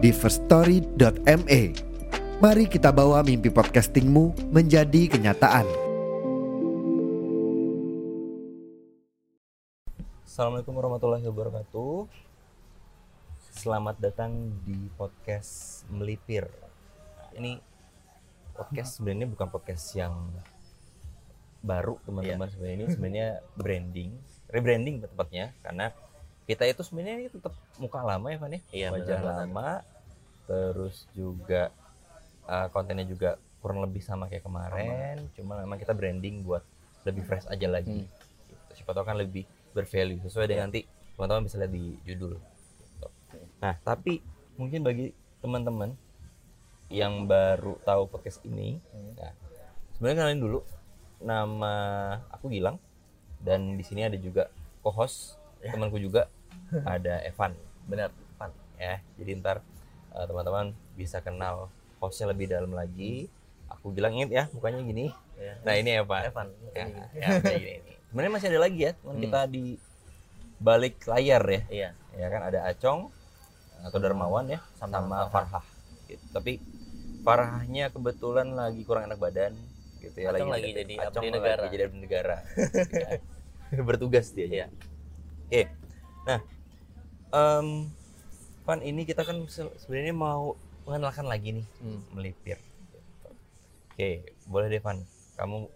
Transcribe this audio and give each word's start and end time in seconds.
di 0.00 0.16
firststory.me. 0.16 1.60
Mari 2.40 2.64
kita 2.72 2.88
bawa 2.88 3.20
mimpi 3.20 3.52
podcastingmu 3.52 4.48
menjadi 4.48 5.12
kenyataan. 5.12 5.68
Assalamualaikum 10.24 10.72
warahmatullahi 10.72 11.28
wabarakatuh. 11.28 12.08
Selamat 13.60 14.00
datang 14.00 14.56
di 14.64 14.88
podcast 14.96 15.84
Melipir. 15.92 16.48
Nah, 17.20 17.28
ini 17.36 17.60
podcast 18.56 18.96
sebenarnya 18.96 19.28
bukan 19.28 19.52
podcast 19.52 19.84
yang 20.00 20.16
baru 21.60 22.00
teman-teman 22.08 22.48
sebenarnya 22.48 22.76
ini 22.80 22.86
sebenarnya 22.88 23.28
branding, 23.52 24.10
rebranding 24.48 25.04
tepatnya 25.04 25.52
karena 25.60 25.92
kita 26.50 26.66
itu 26.66 26.82
sebenarnya 26.82 27.30
tetap 27.30 27.54
muka 27.78 28.02
lama 28.02 28.26
ya 28.26 28.38
Van 28.42 28.50
ya, 28.50 28.60
Iya, 28.74 28.88
wajah 28.90 29.20
lama, 29.22 29.86
terus 30.50 31.06
juga 31.14 31.70
uh, 32.50 32.66
kontennya 32.74 33.06
juga 33.06 33.38
kurang 33.62 33.78
lebih 33.86 34.02
sama 34.02 34.26
kayak 34.26 34.42
kemarin, 34.42 35.30
cuma 35.38 35.62
memang 35.62 35.78
kita 35.78 35.94
branding 35.94 36.42
buat 36.42 36.66
lebih 37.06 37.22
fresh 37.22 37.46
aja 37.46 37.70
lagi. 37.70 38.02
Gitu. 38.50 38.82
Siapa 38.82 38.90
tahu 38.90 39.06
kan 39.06 39.14
lebih 39.14 39.46
bervalue 39.70 40.18
sesuai 40.26 40.50
dengan 40.50 40.66
nanti 40.66 40.82
teman-teman 41.14 41.46
bisa 41.46 41.56
lihat 41.62 41.70
di 41.70 41.94
judul. 42.02 42.34
Gitu. 42.34 43.08
Nah, 43.62 43.78
tapi 43.86 44.18
mungkin 44.58 44.82
bagi 44.82 45.14
teman-teman 45.38 45.94
yang 46.90 47.30
baru 47.30 47.78
tahu 47.86 48.10
podcast 48.10 48.42
ini, 48.42 48.82
nah, 49.14 49.30
sebenarnya 49.94 50.26
kenalin 50.26 50.42
dulu. 50.42 50.60
Nama 51.20 51.74
aku 52.32 52.50
Gilang 52.50 52.80
dan 53.44 53.76
di 53.76 53.84
sini 53.84 54.08
ada 54.08 54.16
juga 54.16 54.48
co-host 54.80 55.36
temanku 55.60 56.00
juga 56.00 56.32
ada 56.84 57.14
Evan 57.22 57.52
benar 57.84 58.08
Pan 58.34 58.50
ya 58.76 58.98
jadi 59.14 59.30
ntar 59.36 59.56
uh, 60.10 60.24
teman-teman 60.24 60.66
bisa 60.94 61.18
kenal 61.18 61.68
hostnya 61.96 62.28
lebih 62.28 62.46
dalam 62.46 62.70
lagi 62.70 63.26
aku 63.66 63.90
Gilang 63.90 64.14
inget 64.14 64.30
ya 64.30 64.44
mukanya 64.50 64.80
gini 64.80 65.10
ya. 65.34 65.52
nah 65.62 65.74
ini 65.74 65.90
Evan 65.96 66.22
Evan 66.24 66.46
ya, 66.70 66.82
ini. 66.82 67.00
ya, 67.14 67.28
kayak 67.38 67.58
gini 67.58 67.72
nih. 67.78 67.96
sebenarnya 68.06 68.32
masih 68.32 68.48
ada 68.48 68.60
lagi 68.60 68.78
ya 68.80 68.92
teman 68.92 69.10
Hmm. 69.10 69.22
kita 69.22 69.40
di 69.46 69.64
balik 70.58 70.96
layar 71.04 71.42
ya 71.42 71.62
iya 71.68 71.88
ya 72.12 72.26
kan 72.28 72.42
ada 72.44 72.66
Acong 72.66 73.08
atau 73.80 73.98
Darmawan 73.98 74.44
ya 74.46 74.60
Sama 74.76 75.00
sama, 75.00 75.18
Farhah. 75.26 75.64
Gitu. 76.04 76.20
tapi 76.30 76.60
Farhahnya 77.20 77.88
kebetulan 77.88 78.48
lagi 78.50 78.82
kurang 78.82 79.06
enak 79.06 79.16
badan 79.16 79.52
gitu 79.98 80.16
ya 80.18 80.30
Acong 80.30 80.50
lagi 80.50 80.70
jadi 80.74 80.94
Acong 81.00 81.20
abdi 81.20 81.28
lagi 81.28 81.36
negara. 81.36 81.62
jadi 81.66 81.82
abdi 81.84 81.98
negara 81.98 82.36
Ya. 83.70 83.80
bertugas 83.80 84.34
dia 84.34 84.46
ya 84.46 84.66
oke 85.46 85.62
nah 86.20 86.42
em 87.30 87.90
Van 88.60 88.80
ini 88.80 89.02
kita 89.02 89.22
kan 89.22 89.40
se- 89.46 89.72
sebenarnya 89.78 90.12
mau 90.12 90.54
mengenalkan 90.82 91.24
lagi 91.24 91.54
nih 91.54 91.66
Hmm. 91.80 92.00
melipir 92.12 92.58
oke 93.90 94.10
boleh 94.44 94.68
deh 94.68 94.78
Van 94.78 94.98
kamu 95.34 95.66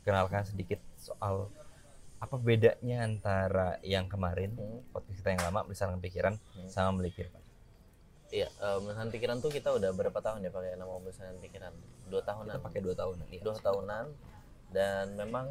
kenalkan 0.00 0.42
sedikit 0.42 0.80
soal 0.96 1.48
apa 2.18 2.36
bedanya 2.36 3.02
antara 3.02 3.80
yang 3.82 4.04
kemarin 4.06 4.52
Hmm. 4.52 4.84
podcast 4.90 5.16
kita 5.16 5.30
yang 5.30 5.42
lama 5.42 5.64
misalkan 5.64 5.98
pikiran 5.98 6.34
Hmm. 6.52 6.68
sama 6.68 6.90
melipir 6.94 7.28
Van? 7.28 7.42
iya 8.30 8.46
eh, 8.48 8.78
Misalkan 8.78 9.10
pikiran 9.10 9.36
tuh 9.38 9.50
kita 9.50 9.72
udah 9.72 9.90
berapa 9.90 10.18
tahun 10.18 10.42
ya 10.42 10.50
pakai 10.50 10.74
nama 10.74 10.92
misalkan 10.98 11.40
pikiran 11.40 11.72
dua 12.06 12.22
tahunan 12.22 12.52
kita 12.52 12.60
pakai 12.60 12.80
dua 12.80 12.94
tahunan 12.94 13.26
ya. 13.28 13.40
dua 13.40 13.56
tahunan 13.56 14.04
dan 14.70 15.04
memang 15.14 15.46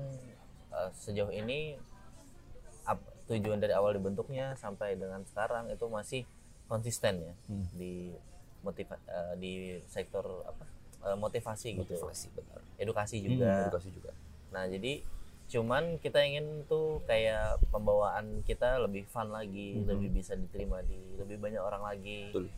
eh, 0.69 0.89
sejauh 0.93 1.27
ini 1.29 1.75
ap- 2.85 3.17
tujuan 3.29 3.61
dari 3.61 3.73
awal 3.73 3.93
dibentuknya 3.93 4.57
sampai 4.57 4.97
dengan 4.97 5.21
sekarang 5.23 5.69
itu 5.69 5.85
masih 5.85 6.21
konsisten 6.65 7.21
ya 7.21 7.33
Hmm. 7.45 7.65
di 7.71 8.13
motiva 8.59 8.97
eh, 9.07 9.33
di 9.37 9.53
sektor 9.87 10.25
apa 10.43 10.65
eh, 11.07 11.15
motivasi, 11.15 11.69
gitu 11.79 11.95
motivasi 11.95 12.27
benar 12.33 12.59
edukasi 12.75 13.15
Hmm, 13.17 13.25
juga 13.29 13.49
edukasi 13.63 13.89
juga 13.93 14.11
Nah, 14.49 14.65
jadi 14.65 15.05
cuman 15.45 16.01
kita 16.01 16.25
ingin 16.25 16.65
tuh 16.65 17.05
kayak 17.05 17.61
pembawaan 17.69 18.41
kita 18.41 18.81
lebih 18.81 19.05
fun 19.05 19.29
lagi, 19.29 19.77
Mhm. 19.77 19.85
lebih 19.85 20.09
bisa 20.11 20.33
diterima 20.33 20.81
di 20.81 20.97
lebih 21.17 21.37
banyak 21.37 21.61
orang 21.61 21.85
lagi. 21.85 22.33
betul 22.33 22.49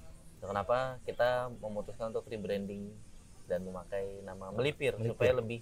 Kenapa 0.41 0.97
kita 1.03 1.51
memutuskan 1.59 2.15
untuk 2.15 2.25
rebranding 2.25 2.95
dan 3.45 3.61
memakai 3.61 4.23
nama 4.23 4.55
Melipir, 4.55 4.95
Melipir. 4.95 5.11
supaya 5.11 5.31
lebih 5.35 5.59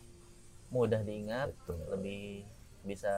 mudah 0.69 1.01
diingat, 1.01 1.49
betul 1.49 1.81
lebih 1.89 2.45
bisa 2.85 3.11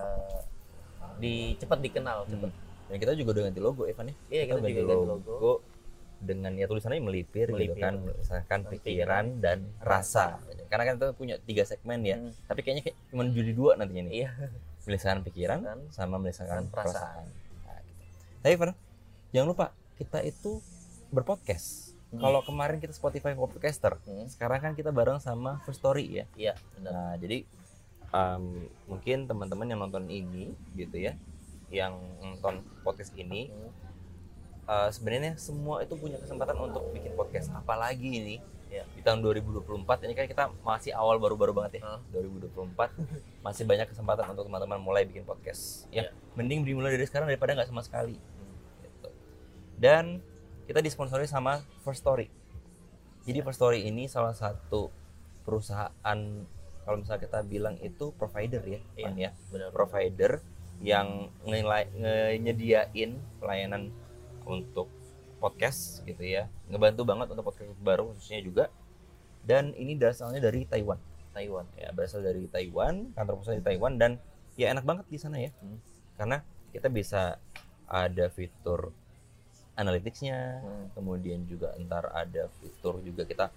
di 1.17 1.33
cepat 1.55 1.79
dikenal, 1.79 2.25
Hmm. 2.25 2.31
cepat. 2.31 2.51
dan 2.87 2.97
kita 2.97 3.11
juga 3.13 3.29
udah 3.31 3.43
ganti 3.45 3.61
logo 3.61 3.83
Evan 3.85 4.05
ya 4.05 4.15
Iya, 4.29 4.43
kita 4.45 4.59
juga 4.59 4.81
ganti 4.83 5.07
logo. 5.07 5.51
dengan 6.19 6.53
ya 6.53 6.65
tulisannya 6.65 6.99
melipir, 6.99 7.47
gitu 7.47 7.57
Melipir. 7.71 7.81
kan 7.81 7.93
misalkan 7.97 8.59
pikiran 8.67 9.25
dan 9.37 9.57
rasa 9.79 10.37
karena 10.67 10.83
kan 10.85 10.93
kita 10.95 11.07
punya 11.11 11.35
tiga 11.39 11.63
segmen 11.63 11.99
ya 12.01 12.15
Hmm. 12.15 12.29
tapi 12.45 12.61
kayaknya 12.61 12.83
kayak 12.85 12.97
cuma 13.09 13.25
jadi 13.25 13.51
dua 13.51 13.71
nantinya 13.73 14.05
nih 14.05 14.13
Iya. 14.21 14.29
melisankan 14.81 15.21
pikiran 15.23 15.59
sama 15.89 16.15
melisankan 16.15 16.67
perasaan. 16.67 17.25
perasaan 17.25 17.25
nah, 17.63 17.79
gitu. 17.79 18.01
tapi 18.39 18.53
Fer, 18.55 18.69
jangan 19.31 19.47
lupa 19.47 19.65
kita 19.95 20.19
itu 20.21 20.51
berpodcast 21.09 21.97
Hmm. 22.07 22.19
kalau 22.19 22.39
kemarin 22.41 22.77
kita 22.77 22.91
Spotify 22.91 23.31
podcaster 23.31 23.95
Hmm. 24.01 24.27
sekarang 24.27 24.59
kan 24.59 24.71
kita 24.73 24.89
bareng 24.89 25.17
sama 25.17 25.57
First 25.61 25.79
Story 25.79 26.05
ya 26.11 26.25
Iya, 26.35 26.53
benar. 26.75 26.91
Nah, 26.91 27.13
jadi 27.15 27.47
um, 28.11 28.67
mungkin 28.87 29.25
teman-teman 29.27 29.67
yang 29.67 29.79
nonton 29.79 30.05
ini 30.07 30.51
gitu 30.75 30.95
ya, 30.99 31.15
yang 31.71 31.95
nonton 32.19 32.63
podcast 32.83 33.15
ini, 33.15 33.51
uh, 34.67 34.91
sebenarnya 34.91 35.35
semua 35.39 35.83
itu 35.83 35.95
punya 35.95 36.19
kesempatan 36.19 36.55
untuk 36.59 36.87
bikin 36.91 37.15
podcast. 37.15 37.51
Apalagi 37.51 38.07
ini 38.07 38.37
Ya. 38.71 38.87
di 38.95 39.03
tahun 39.03 39.19
2024 39.19 40.07
ini 40.07 40.15
kan 40.15 40.31
kita 40.31 40.47
masih 40.63 40.95
awal 40.95 41.19
baru-baru 41.19 41.51
banget 41.51 41.83
ya. 41.83 41.99
Hah? 41.99 41.99
2024 42.15 42.71
masih 43.45 43.67
banyak 43.67 43.91
kesempatan 43.91 44.31
untuk 44.31 44.47
teman-teman 44.47 44.79
mulai 44.79 45.03
bikin 45.03 45.27
podcast. 45.27 45.91
Ya, 45.91 46.07
Ya. 46.07 46.15
mending 46.39 46.63
dimulai 46.63 46.95
dari 46.95 47.03
sekarang 47.03 47.27
daripada 47.27 47.51
nggak 47.51 47.67
sama 47.67 47.83
sekali. 47.83 48.15
Hmm. 48.15 48.55
Gitu. 48.79 49.09
Dan 49.75 50.03
kita 50.71 50.79
disponsori 50.79 51.27
sama 51.27 51.59
First 51.83 51.99
Story. 51.99 52.31
Jadi 53.27 53.43
First 53.43 53.59
Story 53.59 53.83
ini 53.83 54.07
salah 54.07 54.31
satu 54.31 54.87
perusahaan 55.43 56.19
kalau 56.91 57.07
misalnya 57.07 57.23
kita 57.23 57.39
bilang 57.47 57.79
itu 57.79 58.11
provider 58.19 58.59
ya, 58.67 58.83
Iya. 58.99 59.05
Pan, 59.07 59.15
ya. 59.15 59.31
Benar. 59.47 59.69
Provider 59.71 60.31
yang 60.83 61.31
nyediain 62.35 63.15
pelayanan 63.39 63.95
untuk 64.43 64.91
podcast 65.39 66.03
gitu 66.03 66.19
ya. 66.19 66.51
Ngebantu 66.67 67.07
banget 67.07 67.31
untuk 67.31 67.47
podcast 67.47 67.71
baru 67.79 68.11
khususnya 68.11 68.43
juga. 68.43 68.67
Dan 69.47 69.71
ini 69.79 69.95
asalnya 70.03 70.43
dari 70.43 70.67
Taiwan. 70.67 70.99
Taiwan. 71.31 71.63
Ya, 71.79 71.95
berasal 71.95 72.27
dari 72.27 72.43
Taiwan, 72.51 73.15
kantor 73.15 73.39
pusat 73.39 73.63
di 73.63 73.65
Taiwan 73.65 73.95
dan 73.95 74.19
ya 74.59 74.75
enak 74.75 74.83
banget 74.83 75.07
di 75.07 75.15
sana 75.15 75.39
ya. 75.39 75.47
Hmm. 75.63 75.79
Karena 76.19 76.43
kita 76.75 76.91
bisa 76.91 77.39
ada 77.87 78.25
fitur 78.35 78.91
analyticsnya, 79.79 80.59
Hmm. 80.59 80.87
kemudian 80.91 81.47
juga 81.47 81.71
ntar 81.87 82.11
ada 82.11 82.51
fitur 82.59 82.99
juga 82.99 83.23
kita 83.23 83.47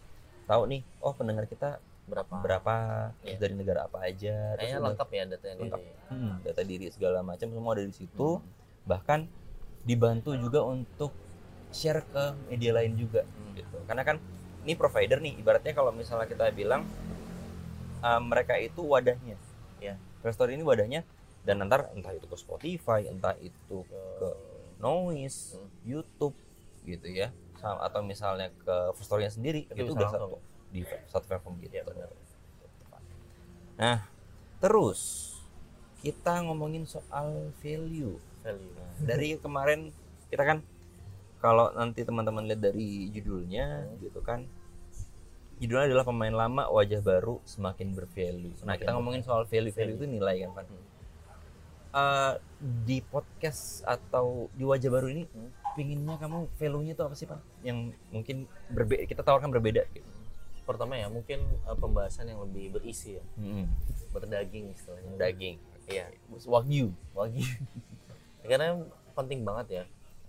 tahu 0.47 0.70
nih, 0.70 0.87
oh 1.03 1.11
pendengar 1.19 1.50
kita 1.50 1.82
Berapa? 2.05 2.35
berapa, 2.39 2.75
Iya. 3.21 3.37
dari 3.39 3.55
negara 3.55 3.89
apa 3.89 4.05
aja, 4.05 4.55
Kayaknya 4.55 4.81
lengkap 4.83 5.09
ya 5.09 5.23
datanya 5.27 5.56
Lengkap. 5.56 5.81
dari. 5.81 6.11
hmm, 6.11 6.33
data 6.43 6.62
diri 6.62 6.87
segala 6.89 7.19
macam 7.21 7.49
semua 7.49 7.73
ada 7.73 7.83
di 7.83 7.95
situ. 7.95 8.29
Hmm. 8.35 8.45
Bahkan 8.85 9.21
dibantu 9.83 10.37
juga 10.37 10.61
untuk 10.62 11.12
share 11.71 12.05
ke 12.05 12.25
media 12.47 12.73
lain 12.73 12.93
juga 12.95 13.25
Hmm. 13.25 13.53
gitu. 13.55 13.77
Karena 13.85 14.03
kan 14.03 14.17
ini 14.61 14.73
provider 14.75 15.19
nih, 15.19 15.37
ibaratnya 15.37 15.73
kalau 15.73 15.91
misalnya 15.91 16.25
kita 16.25 16.49
bilang 16.51 16.85
uh, 18.01 18.21
mereka 18.21 18.55
itu 18.55 18.81
wadahnya, 18.83 19.37
Ya. 19.77 19.97
Investor 20.19 20.49
ini 20.49 20.61
wadahnya 20.61 21.05
dan 21.41 21.61
ntar 21.62 21.89
entah 21.91 22.09
itu 22.11 22.25
ke 22.25 22.37
Spotify, 22.37 23.05
entah 23.05 23.37
itu 23.39 23.85
ke 23.85 24.29
Noise, 24.77 25.56
Hmm. 25.56 25.69
YouTube 25.83 26.37
gitu 26.83 27.05
ya, 27.06 27.33
atau 27.61 28.01
misalnya 28.01 28.53
ke 28.55 28.77
First 28.93 29.09
Story-nya 29.09 29.29
sendiri 29.31 29.65
Itu 29.67 29.93
udah 29.95 30.09
satu 30.11 30.37
di 30.75 30.82
satu 31.06 31.31
platform 31.31 31.62
gitu. 31.62 31.79
Iya, 31.79 31.85
benar. 31.87 32.11
Nah, 33.79 33.99
terus 34.59 35.31
kita 36.03 36.43
ngomongin 36.43 36.82
soal 36.91 37.55
value. 37.62 38.19
Value. 38.43 38.73
Nah, 38.75 38.91
dari 39.09 39.38
kemarin 39.38 39.94
kita 40.26 40.43
kan 40.43 40.59
kalau 41.38 41.71
nanti 41.79 42.03
teman-teman 42.03 42.50
lihat 42.50 42.61
dari 42.67 43.06
judulnya 43.15 43.87
gitu 44.03 44.19
kan 44.25 44.43
judulnya 45.61 45.87
adalah 45.93 46.03
pemain 46.09 46.35
lama 46.35 46.67
wajah 46.73 46.99
baru 47.05 47.38
semakin 47.47 47.94
bervalue 47.94 48.56
nah 48.65 48.75
kita 48.75 48.97
ngomongin 48.97 49.23
soal 49.23 49.47
value 49.47 49.70
value 49.70 49.94
itu 49.94 50.09
nilai 50.09 50.43
kan 50.43 50.50
Van 50.56 50.67
Eh, 51.94 52.35
di 52.59 52.99
podcast 53.06 53.87
atau 53.87 54.50
di 54.50 54.67
wajah 54.67 54.91
baru 54.91 55.15
ini 55.15 55.31
pinginnya 55.79 56.19
kamu 56.19 56.50
value-nya 56.59 56.99
tuh 56.99 57.06
apa 57.06 57.15
sih 57.15 57.23
Pan 57.23 57.38
yang 57.62 57.94
mungkin 58.11 58.50
berbeda 58.75 59.06
kita 59.06 59.23
tawarkan 59.23 59.55
berbeda 59.55 59.87
gitu. 59.94 60.11
Pertama 60.64 60.96
ya 60.96 61.06
mungkin 61.06 61.38
eh, 61.40 61.76
pembahasan 61.76 62.26
yang 62.26 62.40
lebih 62.40 62.75
berisi 62.75 63.16
ya. 63.16 63.25
Hmm. 63.37 63.69
berdaging 64.11 64.70
istilahnya. 64.70 65.11
Daging. 65.16 65.56
Iya. 65.84 66.06
Wagyu. 66.44 66.94
Wagi 67.12 67.44
karena 68.49 68.78
penting 69.12 69.43
banget 69.43 69.66
ya 69.69 69.84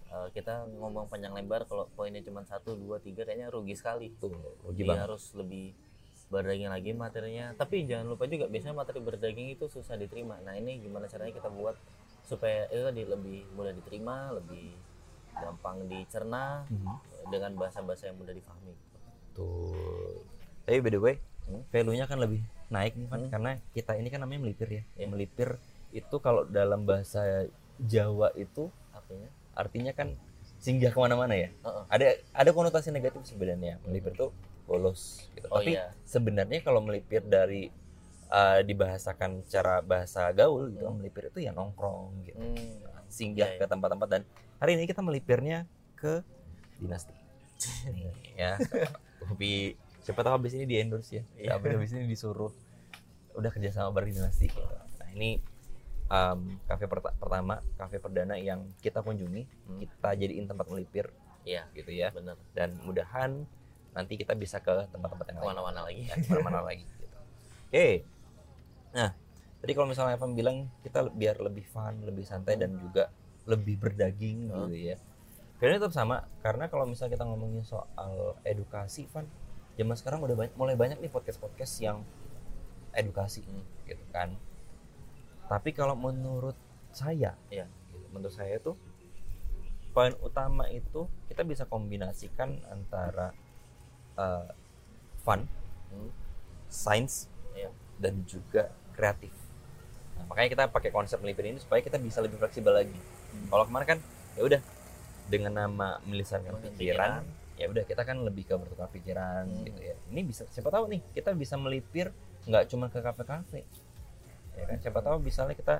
eh, 0.09 0.27
kita 0.31 0.65
ngomong 0.75 1.05
panjang 1.05 1.31
lebar 1.31 1.63
kalau 1.65 1.85
poinnya 1.93 2.19
cuma 2.19 2.41
satu 2.41 2.73
dua 2.73 2.97
tiga 2.97 3.23
kayaknya 3.23 3.47
rugi 3.49 3.73
sekali. 3.73 4.11
Tuh 4.17 4.33
rugi 4.63 4.83
banget. 4.83 5.05
harus 5.05 5.31
lebih 5.33 5.71
berdaging 6.25 6.67
lagi 6.67 6.91
materinya. 6.91 7.53
Tapi 7.53 7.85
jangan 7.85 8.09
lupa 8.09 8.25
juga 8.25 8.45
biasanya 8.45 8.75
materi 8.75 8.99
berdaging 8.99 9.53
itu 9.53 9.65
susah 9.65 9.93
diterima. 9.95 10.41
Nah 10.41 10.53
ini 10.53 10.81
gimana 10.81 11.05
caranya 11.05 11.31
kita 11.31 11.47
buat 11.47 11.77
supaya 12.25 12.65
itu 12.67 12.81
tadi 12.81 13.01
lebih 13.05 13.45
mudah 13.53 13.69
diterima 13.71 14.33
lebih 14.33 14.73
gampang 15.35 15.85
dicerna 15.85 16.65
Mhm. 16.65 16.95
dengan 17.29 17.51
bahasa-bahasa 17.53 18.07
yang 18.07 18.17
mudah 18.17 18.33
dipahami 18.33 18.73
Tuh. 19.35 20.23
Tapi 20.65 20.79
by 20.79 20.89
the 20.89 20.99
way, 20.99 21.15
Hmm. 21.45 21.61
value-nya 21.69 22.09
kan 22.09 22.17
lebih 22.17 22.41
naik 22.67 22.97
nih, 22.97 23.05
Van, 23.05 23.21
Hmm. 23.21 23.29
karena 23.29 23.51
kita 23.69 23.93
ini 23.93 24.09
kan 24.09 24.17
namanya 24.17 24.41
melipir 24.41 24.65
ya. 24.65 24.83
Iya. 24.97 25.05
Melipir 25.05 25.61
itu 25.91 26.15
kalau 26.17 26.41
dalam 26.43 26.83
bahasa 26.83 27.45
Jawa 27.77 28.33
itu 28.33 28.71
artinya 28.89 29.29
artinya 29.53 29.91
kan 29.91 30.15
singgah 30.57 30.89
ke 30.89 30.97
mana-mana 30.97 31.37
ya. 31.37 31.53
Heeh. 31.61 31.83
Ada 31.87 32.05
ada 32.33 32.49
konotasi 32.49 32.89
negatif 32.89 33.21
sebenarnya. 33.23 33.77
Melipir 33.85 34.17
tuh 34.17 34.33
bolos. 34.65 35.29
Gitu. 35.37 35.45
Oh, 35.47 35.61
Tapi 35.61 35.77
iya. 35.77 35.93
sebenarnya 36.01 36.65
kalau 36.65 36.81
melipir 36.81 37.21
dari 37.21 37.69
uh, 38.25 38.65
dibahasakan 38.65 39.45
secara 39.45 39.85
bahasa 39.85 40.33
gaul 40.33 40.73
gitu, 40.73 40.89
Hmm. 40.89 40.97
melipir 40.97 41.29
itu 41.29 41.45
ya 41.45 41.53
nongkrong 41.53 42.25
gitu. 42.25 42.41
hmm, 42.41 43.05
Singgah 43.05 43.53
Iya, 43.53 43.61
ke 43.61 43.65
tempat-tempat 43.69 44.07
dan 44.09 44.21
hari 44.57 44.81
ini 44.81 44.89
kita 44.89 45.05
melipirnya 45.05 45.69
ke 45.93 46.25
dinasti. 46.81 47.13
Ya 48.35 48.57
tapi 49.25 49.73
siapa 49.99 50.21
tahu 50.21 50.33
habis 50.37 50.53
ini 50.53 50.65
di 50.65 50.75
endorse 50.77 51.11
ya. 51.11 51.23
Siapa 51.35 51.65
habis 51.67 51.91
ini 51.91 52.05
disuruh. 52.05 52.53
Udah 53.33 53.51
kerja 53.51 53.69
sama 53.71 53.91
bareng 53.91 54.13
dinasti. 54.13 54.47
Gitu. 54.47 54.61
nah 54.95 55.09
ini 55.11 55.41
um, 56.07 56.55
kafe 56.63 56.85
perta- 56.85 57.13
pertama 57.13 57.59
kafe 57.75 57.97
perdana 57.97 58.35
yang 58.35 58.63
kita 58.79 59.01
kunjungi. 59.01 59.43
Hmm. 59.65 59.79
kita 59.81 60.09
jadiin 60.15 60.45
tempat 60.45 60.69
melipir. 60.69 61.09
Iya. 61.43 61.67
Gitu 61.73 61.91
ya. 61.91 62.09
Benar. 62.09 62.37
Dan 62.53 62.77
mudahan 62.81 63.43
nanti 63.91 64.15
kita 64.15 64.33
bisa 64.33 64.59
ke 64.59 64.87
tempat-tempat 64.89 65.25
yang 65.29 65.37
lain. 65.39 65.43
Ke 65.43 65.51
mana-mana 65.51 65.79
lagi. 65.83 66.01
Ya, 66.05 66.15
ke 66.21 66.27
mana-mana 66.31 66.61
lagi 66.63 66.83
gitu. 66.85 67.17
oke. 67.67 67.87
Nah 68.93 69.09
tadi 69.55 69.71
kalau 69.73 69.89
misalnya 69.89 70.13
Evan 70.13 70.37
bilang 70.37 70.57
kita 70.85 71.09
biar 71.09 71.41
lebih 71.41 71.65
fun 71.65 71.97
lebih 72.05 72.21
santai 72.21 72.53
dan 72.53 72.77
juga 72.77 73.09
lebih 73.49 73.81
berdaging 73.81 74.53
Hmm. 74.53 74.69
gitu 74.69 74.93
ya 74.93 74.97
Kayaknya 75.55 75.87
tetap 75.87 75.95
sama 75.95 76.27
karena 76.43 76.67
kalau 76.67 76.83
misalnya 76.83 77.15
kita 77.15 77.25
ngomongin 77.25 77.63
soal 77.63 78.35
edukasi 78.43 79.07
Van 79.09 79.23
zaman 79.75 79.95
sekarang 79.95 80.19
udah 80.23 80.35
banyak, 80.35 80.53
mulai 80.55 80.75
banyak 80.75 80.99
nih 80.99 81.11
podcast-podcast 81.11 81.73
yang 81.79 82.03
edukasi 82.91 83.43
Hmm. 83.43 83.63
gitu 83.83 84.03
kan 84.09 84.35
tapi 85.45 85.75
kalau 85.75 85.93
menurut 85.93 86.55
saya 86.89 87.35
gitu, 87.47 87.67
menurut 88.09 88.31
saya 88.31 88.57
tuh 88.57 88.79
poin 89.91 90.15
utama 90.19 90.65
itu 90.67 91.05
kita 91.27 91.43
bisa 91.43 91.63
kombinasikan 91.63 92.59
antara 92.67 93.31
uh, 94.15 94.47
fun 95.21 95.43
Hmm. 95.85 96.09
sains 96.67 97.29
Iya. 97.53 97.69
dan 98.01 98.25
juga 98.25 98.73
kreatif. 98.91 99.31
Nah, 100.17 100.25
makanya 100.27 100.49
kita 100.51 100.63
pakai 100.67 100.89
konsep 100.89 101.19
melipir 101.19 101.45
ini 101.45 101.59
supaya 101.59 101.79
kita 101.79 101.95
bisa 101.95 102.19
lebih 102.19 102.35
fleksibel 102.35 102.73
lagi. 102.73 102.95
Kalau 103.47 103.63
kemarin 103.63 103.87
kan 103.95 103.99
ya 104.35 104.43
udah 104.43 104.61
dengan 105.25 105.53
nama 105.55 105.97
melisankan 106.03 106.55
Pikiran. 106.55 106.75
pikiran, 106.75 107.21
ya 107.55 107.65
udah 107.67 107.83
kita 107.83 108.01
kan 108.01 108.17
lebih 108.21 108.43
ke 108.43 108.53
bertukar 108.53 108.89
pikiran 108.89 109.45
Hmm. 109.45 109.65
gitu 109.65 109.81
ya. 109.81 109.95
Ini 110.09 110.21
bisa 110.21 110.43
siapa 110.47 110.69
tahu 110.69 110.85
nih 110.87 111.01
kita 111.11 111.33
bisa 111.33 111.55
melipir 111.55 112.13
nggak 112.45 112.65
cuma 112.67 112.87
ke 112.87 112.99
kafe-kafe. 112.99 113.65
Ya 114.53 114.63
kan 114.65 114.77
siapa 114.79 114.99
tahu 114.99 115.19
misalnya 115.19 115.53
kita 115.53 115.75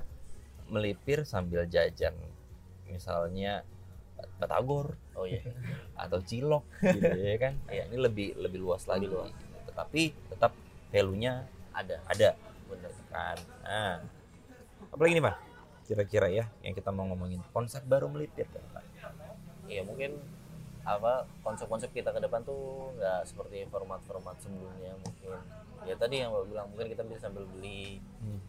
melipir 0.66 1.22
sambil 1.22 1.62
jajan 1.64 2.12
misalnya 2.84 3.62
batagor 4.36 4.94
oh 5.14 5.24
iya 5.24 5.42
atau 6.02 6.18
cilok 6.18 6.64
gitu 6.82 7.14
ya 7.14 7.36
kan 7.38 7.54
ya 7.68 7.86
ini 7.86 7.96
lebih 7.96 8.34
lebih 8.34 8.58
luas 8.58 8.84
lagi 8.84 9.06
Lebih 9.06 9.30
luas. 9.30 9.32
tetapi 9.66 10.02
tetap 10.26 10.52
value-nya 10.90 11.44
ada 11.70 12.02
ada 12.08 12.34
benar 12.66 12.92
kan 13.06 13.36
nah 13.62 13.94
apalagi 14.88 15.12
nih 15.14 15.24
pak 15.24 15.36
kira-kira 15.86 16.26
ya 16.28 16.44
yang 16.60 16.74
kita 16.74 16.90
mau 16.90 17.06
ngomongin 17.06 17.38
konsep 17.52 17.86
baru 17.86 18.10
melipir 18.10 18.50
kan 18.50 18.64
Pak? 18.74 18.82
Iya 19.66 19.82
mungkin 19.82 20.10
apa 20.82 21.12
konsep-konsep 21.42 21.90
kita 21.90 22.10
ke 22.10 22.20
depan 22.20 22.40
tuh 22.42 22.94
nggak 22.94 23.26
seperti 23.26 23.66
format-format 23.66 24.38
sebelumnya 24.38 24.94
mungkin. 24.96 25.34
Ya 25.82 25.94
tadi 25.94 26.22
yang 26.22 26.30
Bapak 26.30 26.46
bilang 26.46 26.66
mungkin 26.70 26.86
kita 26.88 27.02
bisa 27.02 27.26
sambil 27.26 27.46
beli 27.48 27.98
Hmm. 28.16 28.40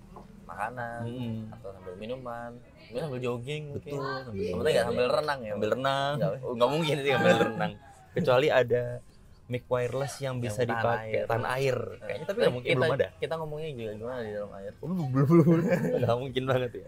makanan 0.48 1.02
Hmm. 1.04 1.52
atau 1.52 1.70
sambil 1.76 1.94
minuman 2.00 2.56
mungkin 2.88 3.02
sambil 3.04 3.20
jogging 3.20 3.64
betul 3.76 4.00
mungkin 4.00 4.24
sambil 4.24 4.48
penting 4.56 4.74
nggak 4.74 4.86
sambil 4.88 5.08
renang 5.12 5.40
ya 5.40 5.52
sambil 5.52 5.70
renang. 5.76 6.14
Nggak. 6.18 6.68
mungkin 6.72 6.96
sih 6.98 7.12
sambil 7.12 7.36
renang. 7.44 7.72
Kecuali 8.16 8.48
ada 8.48 8.84
mic 9.48 9.64
wireless 9.68 10.14
yang 10.20 10.36
bisa 10.38 10.62
dipakai 10.64 11.12
air. 11.14 11.26
tahan 11.26 11.46
air. 11.48 11.78
Kayaknya 12.00 12.26
tapi 12.26 12.38
nggak 12.38 12.54
mungkin 12.54 12.70
kita, 12.70 12.80
belum 12.80 12.96
ada. 12.96 13.08
kita 13.18 13.34
ngomongnya 13.36 13.70
juga 13.74 13.92
gimana 13.94 14.20
di 14.20 14.32
dalam 14.32 14.52
air? 14.56 14.72
Oh, 14.76 14.88
belum 14.88 15.08
belum 15.10 15.28
belum. 15.28 15.48
Nggak 16.04 16.18
mungkin 16.18 16.44
banget 16.44 16.72
ya. 16.74 16.88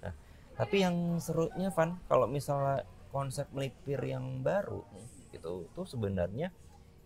Nah, 0.00 0.12
tapi 0.54 0.76
yang 0.78 0.96
serunya 1.18 1.68
Van 1.68 1.90
kalau 2.04 2.26
misalnya 2.26 2.84
konsep 3.08 3.48
melipir 3.50 3.98
yang 4.00 4.40
baru 4.40 4.84
gitu 5.28 5.68
tuh 5.72 5.84
sebenarnya 5.84 6.52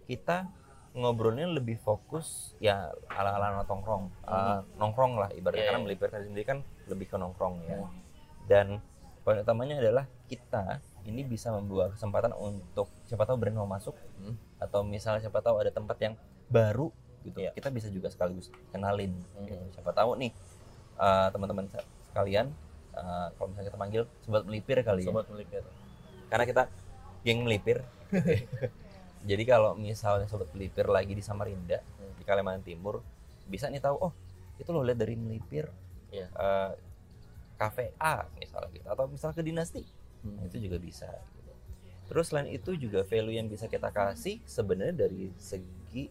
kita 0.05 0.47
ngobrolnya 0.93 1.49
lebih 1.49 1.81
fokus 1.81 2.53
ya 2.61 2.93
ala 3.09 3.33
ala 3.33 3.65
nongkrong 3.65 4.13
Ah, 4.23 4.61
nongkrong 4.77 5.17
lah 5.17 5.31
ibaratnya 5.33 5.65
Iya, 5.65 5.69
karena 5.73 5.81
iya. 5.81 5.87
melipir 5.89 6.09
sendiri 6.13 6.45
kan 6.45 6.59
lebih 6.85 7.07
ke 7.09 7.17
nongkrong 7.17 7.65
ya 7.65 7.79
Hmm. 7.81 7.91
dan 8.45 8.67
poin 9.23 9.39
utamanya 9.39 9.79
adalah 9.79 10.05
kita 10.27 10.83
ini 11.03 11.23
bisa 11.23 11.49
membuat 11.51 11.97
kesempatan 11.97 12.35
untuk 12.35 12.91
siapa 13.07 13.25
tahu 13.25 13.41
brand 13.41 13.57
mau 13.57 13.67
masuk 13.67 13.97
Hmm. 14.21 14.37
atau 14.59 14.85
misalnya 14.85 15.25
siapa 15.25 15.41
tahu 15.41 15.59
ada 15.59 15.73
tempat 15.73 15.97
yang 15.99 16.15
baru 16.47 16.93
gitu 17.25 17.41
Iya. 17.41 17.55
kita 17.55 17.73
bisa 17.73 17.89
juga 17.89 18.13
sekaligus 18.13 18.53
kenalin 18.69 19.17
Hmm. 19.33 19.49
gitu. 19.49 19.65
siapa 19.73 19.91
tahu 19.91 20.21
nih 20.21 20.31
uh, 20.99 21.33
teman-teman 21.33 21.73
sekalian 22.05 22.53
uh, 22.93 23.33
kalau 23.33 23.49
misalnya 23.49 23.69
kita 23.71 23.81
panggil 23.81 24.03
sobat 24.21 24.45
melipir 24.45 24.77
kali 24.83 25.03
ya 25.03 25.09
sobat 25.09 25.25
melipir 25.27 25.65
karena 26.33 26.49
kita 26.49 26.63
geng 27.21 27.45
melipir 27.45 27.85
jadi 29.29 29.43
kalau 29.45 29.77
misalnya 29.77 30.25
sobat 30.27 30.49
melipir 30.51 30.89
lagi 30.89 31.13
di 31.13 31.21
Samarinda 31.21 31.85
Hmm. 32.01 32.17
di 32.17 32.25
Kalimantan 32.25 32.65
Timur 32.65 33.05
bisa 33.45 33.69
nih 33.69 33.79
tahu 33.79 34.01
oh 34.01 34.13
itu 34.57 34.71
loh 34.71 34.81
lihat 34.81 34.97
dari 34.97 35.15
melipir 35.15 35.69
Iya. 36.09 36.29
uh, 36.33 36.73
kafe 37.55 37.93
A 37.97 38.25
misalnya 38.35 38.69
gitu 38.73 38.89
atau 38.89 39.05
misalnya 39.07 39.37
ke 39.37 39.45
dinasti 39.45 39.83
Hmm. 40.23 40.39
Nah, 40.39 40.47
itu 40.47 40.57
juga 40.63 40.79
bisa 40.79 41.11
gitu. 41.35 41.51
terus 42.07 42.31
selain 42.31 42.47
itu 42.47 42.73
juga 42.75 43.03
value 43.03 43.35
yang 43.35 43.47
bisa 43.47 43.67
kita 43.67 43.91
kasih 43.91 44.39
sebenarnya 44.43 44.95
dari 44.97 45.35
segi 45.35 46.07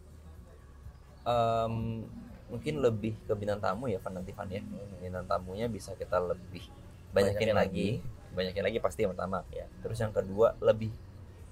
em, 1.23 2.03
mungkin 2.47 2.75
lebih 2.81 3.15
ke 3.23 3.33
bintang 3.33 3.63
tamu 3.63 3.87
ya 3.87 4.03
Van 4.03 4.11
nanti 4.11 4.35
Van 4.35 4.49
ya 4.49 4.59
bintang 4.99 5.23
tamunya 5.23 5.71
bisa 5.71 5.95
kita 5.95 6.19
lebih 6.19 6.67
banyakin, 7.11 7.39
Banyakin 7.39 7.51
lagi. 7.55 7.89
Banyakin 8.31 8.63
lagi 8.63 8.77
pasti 8.77 9.03
yang 9.03 9.11
pertama 9.11 9.43
ya 9.49 9.65
terus 9.79 9.97
yang 9.97 10.11
kedua 10.11 10.55
lebih 10.59 10.91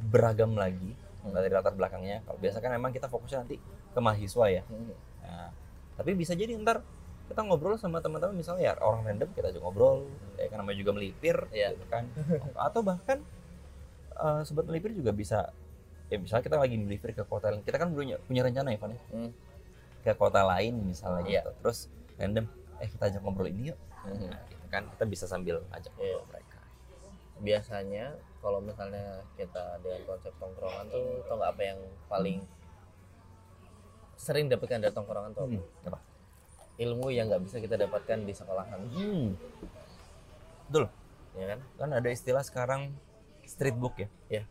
beragam 0.02 0.54
lagi 0.54 0.96
Hmm. 1.20 1.36
dari 1.36 1.52
latar 1.52 1.76
belakangnya 1.76 2.24
kalau 2.24 2.40
biasa 2.40 2.58
kan 2.58 2.72
memang 2.72 2.90
kita 2.90 3.06
fokusnya 3.06 3.44
nanti 3.44 3.60
ke 3.60 4.00
mahasiswa 4.00 4.46
ya 4.50 4.64
Hmm. 4.64 4.96
Nah, 5.20 5.52
tapi 5.94 6.16
bisa 6.16 6.32
jadi 6.32 6.56
ntar 6.56 6.80
kita 7.28 7.44
ngobrol 7.44 7.76
sama 7.76 8.00
teman-teman 8.00 8.34
misalnya 8.34 8.64
ya 8.66 8.80
orang 8.80 9.04
random 9.04 9.28
kita 9.30 9.52
aja 9.52 9.60
ngobrol 9.60 10.08
ya 10.34 10.48
kan 10.48 10.58
namanya 10.58 10.80
juga 10.80 10.92
melipir 10.94 11.36
Iya. 11.52 11.76
gitu 11.76 11.86
kan 11.88 12.08
atau 12.58 12.80
bahkan 12.80 13.20
eh, 14.16 14.42
sobat 14.44 14.64
melipir 14.64 14.92
juga 14.92 15.12
bisa 15.12 15.52
ya 16.08 16.16
misalnya 16.16 16.42
kita 16.42 16.56
lagi 16.56 16.76
melipir 16.76 17.12
ke 17.12 17.22
kota 17.22 17.52
lain 17.52 17.62
kita 17.62 17.78
kan 17.78 17.92
punya 17.92 18.16
punya 18.20 18.42
rencana 18.42 18.72
ya 18.72 18.80
Van 18.80 18.92
ya 18.92 19.02
Hmm. 19.12 19.32
ke 20.00 20.12
kota 20.16 20.42
lain 20.42 20.74
misalnya 20.82 21.22
Iya. 21.22 21.42
gitu 21.44 21.52
terus 21.62 21.80
random 22.16 22.48
eh 22.80 22.88
kita 22.88 23.04
ajak 23.06 23.22
ngobrol 23.22 23.46
ini 23.46 23.70
yuk 23.70 23.80
Hmm. 24.00 24.24
nah, 24.26 24.40
gitu 24.48 24.66
kan 24.66 24.88
kita 24.88 25.04
bisa 25.04 25.28
sambil 25.28 25.60
ajak 25.70 25.92
Iya. 26.00 26.16
ngobrol 26.18 26.39
biasanya 27.40 28.06
kalau 28.38 28.60
misalnya 28.60 29.04
kita 29.34 29.80
dengan 29.80 30.02
konsep 30.06 30.32
tongkrongan 30.36 30.86
tuh 30.88 31.24
tau 31.26 31.36
nggak 31.36 31.52
apa 31.52 31.64
yang 31.66 31.80
paling 32.06 32.40
sering 34.16 34.48
dapatkan 34.48 34.80
dari 34.80 34.92
tongkrongan 34.92 35.32
tuh 35.32 35.44
apa? 35.46 35.56
hmm. 35.56 35.88
apa? 35.88 36.00
ilmu 36.78 37.08
yang 37.10 37.28
nggak 37.28 37.44
bisa 37.44 37.58
kita 37.58 37.76
dapatkan 37.78 38.18
di 38.22 38.34
sekolahan 38.34 38.80
Hmm. 38.90 39.36
betul 40.66 40.86
ya 41.34 41.46
kan 41.48 41.60
kan 41.78 41.90
ada 41.94 42.10
istilah 42.10 42.42
sekarang 42.42 42.92
street 43.46 43.76
book 43.76 43.96
ya 43.98 44.08
Iya. 44.30 44.44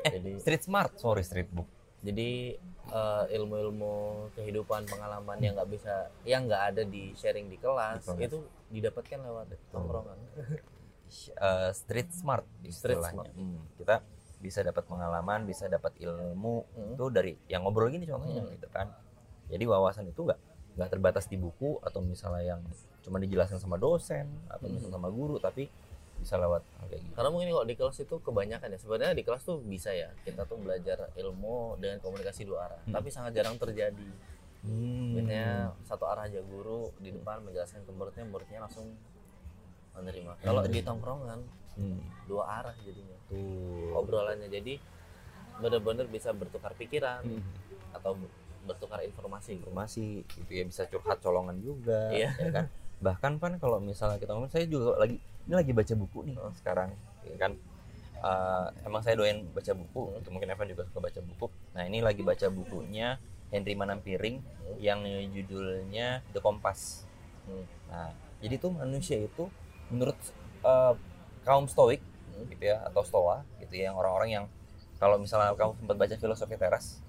Eh, 0.00 0.12
Jadi- 0.14 0.38
street 0.38 0.62
smart, 0.62 0.94
sorry 0.96 1.22
street 1.22 1.50
book. 1.50 1.66
jadi 1.98 2.54
eh, 2.88 3.24
ilmu-ilmu 3.34 3.94
kehidupan 4.32 4.86
pengalaman 4.86 5.38
yang 5.38 5.52
nggak 5.52 5.68
bisa 5.68 5.94
yang 6.22 6.46
nggak 6.46 6.62
ada 6.72 6.82
di 6.82 7.10
sharing 7.12 7.46
di 7.46 7.58
kelas 7.58 8.06
Betul. 8.06 8.22
itu 8.22 8.38
didapatkan 8.70 9.18
lewat 9.20 9.46
tongkrongan 9.68 10.18
Eh, 11.30 11.70
street 11.72 12.10
smart 12.10 12.44
Street 12.68 12.96
istilahnya. 13.00 13.30
Hmm, 13.32 13.60
Kita 13.74 14.00
bisa 14.38 14.62
dapat 14.62 14.84
pengalaman, 14.84 15.42
bisa 15.44 15.66
dapat 15.66 15.96
ilmu 15.96 16.62
Hmm. 16.68 16.94
itu 16.94 17.04
dari 17.08 17.32
yang 17.46 17.64
ngobrol 17.64 17.88
gini 17.88 18.04
contohnya 18.04 18.40
Hmm. 18.40 18.52
gitu 18.52 18.68
kan. 18.68 18.92
Jadi 19.48 19.64
wawasan 19.64 20.06
itu 20.06 20.22
nggak 20.22 20.38
nggak 20.74 20.88
terbatas 20.88 21.26
di 21.26 21.34
buku 21.34 21.82
atau 21.82 21.98
misalnya 21.98 22.54
yang 22.54 22.62
cuma 23.00 23.18
dijelaskan 23.18 23.58
sama 23.58 23.74
dosen 23.74 24.30
atau 24.46 24.64
Hmm. 24.64 24.78
misalnya 24.78 24.94
sama 24.94 25.10
guru 25.10 25.36
tapi 25.38 25.66
bisa 26.18 26.34
lewat 26.34 26.62
kayak 26.82 26.98
gitu. 27.00 27.14
karena 27.14 27.30
mungkin 27.30 27.48
kalau 27.48 27.62
di 27.62 27.74
kelas 27.74 27.98
itu 28.00 28.14
kebanyakan 28.18 28.68
ya 28.68 28.78
sebenarnya 28.78 29.14
di 29.14 29.22
kelas 29.22 29.42
tuh 29.44 29.58
bisa 29.60 29.90
ya 29.90 30.10
kita 30.20 30.42
tuh 30.44 30.58
belajar 30.58 31.14
ilmu 31.14 31.78
dengan 31.78 31.98
komunikasi 31.98 32.42
dua 32.42 32.66
arah 32.66 32.80
Hmm. 32.80 32.90
tapi 32.92 33.06
sangat 33.08 33.34
jarang 33.34 33.54
terjadi 33.54 34.06
Hmm. 34.60 35.14
biasanya 35.14 35.46
satu 35.82 36.04
arah 36.04 36.26
aja 36.26 36.42
guru 36.42 36.90
di 36.98 37.10
depan 37.10 37.38
menjelaskan 37.40 37.82
ke 37.82 37.90
muridnya 37.92 38.24
muridnya 38.24 38.58
langsung 38.60 38.98
menerima 39.98 40.32
kalau 40.40 40.62
di 40.64 40.80
tongkrongan 40.80 41.40
Hmm. 41.74 42.02
dua 42.26 42.42
arah 42.58 42.74
jadinya 42.82 43.14
Tuh. 43.28 43.94
obrolannya 43.94 44.46
jadi 44.46 44.82
benar-benar 45.58 46.06
bisa 46.06 46.30
bertukar 46.30 46.74
pikiran 46.74 47.22
Hmm. 47.22 47.42
atau 47.92 48.18
bertukar 48.62 49.00
informasi 49.00 49.58
informasi 49.58 50.26
gitu 50.26 50.50
ya 50.50 50.64
bisa 50.64 50.82
curhat 50.84 51.18
colongan 51.18 51.58
juga 51.58 52.10
Iya. 52.10 52.34
ya 52.36 52.50
kan 52.52 52.66
bahkan 52.98 53.32
kan 53.36 53.52
kalau 53.56 53.78
misalnya 53.78 54.18
kita 54.18 54.34
ngomong 54.34 54.50
saya 54.50 54.66
juga 54.66 54.98
lagi 54.98 55.16
ini 55.46 55.54
lagi 55.54 55.70
baca 55.70 55.94
buku 55.94 56.18
nih 56.26 56.36
Oh. 56.36 56.52
sekarang 56.52 56.90
ya 57.24 57.36
kan 57.36 57.54
Eh, 58.18 58.66
emang 58.82 58.98
saya 58.98 59.14
doyan 59.14 59.46
baca 59.48 59.70
buku 59.70 60.02
Hmm. 60.04 60.18
itu 60.18 60.28
mungkin 60.28 60.50
Evan 60.50 60.66
juga 60.66 60.82
suka 60.82 60.98
baca 60.98 61.20
buku 61.22 61.46
nah 61.70 61.86
ini 61.86 62.02
lagi 62.02 62.26
baca 62.26 62.50
bukunya 62.50 63.14
Henry 63.48 63.78
Manampiring 63.78 64.42
Hmm. 64.42 64.74
yang 64.76 64.98
judulnya 65.30 66.26
The 66.34 66.42
Kompas 66.42 67.06
Hmm. 67.46 67.62
nah 67.86 68.10
jadi 68.42 68.58
tuh 68.58 68.74
manusia 68.74 69.22
itu 69.22 69.46
menurut 69.88 70.18
eh, 70.60 70.94
kaum 71.42 71.66
stoik 71.66 72.00
Hmm. 72.28 72.46
gitu 72.48 72.64
ya 72.64 72.78
atau 72.84 73.02
stoa 73.02 73.42
gitu 73.58 73.74
ya 73.74 73.90
yang 73.90 73.96
orang-orang 73.96 74.30
yang 74.32 74.44
kalau 74.96 75.18
misalnya 75.18 75.54
kamu 75.54 75.74
sempat 75.76 75.96
baca 75.96 76.14
filosofi 76.14 76.54
teras 76.54 77.02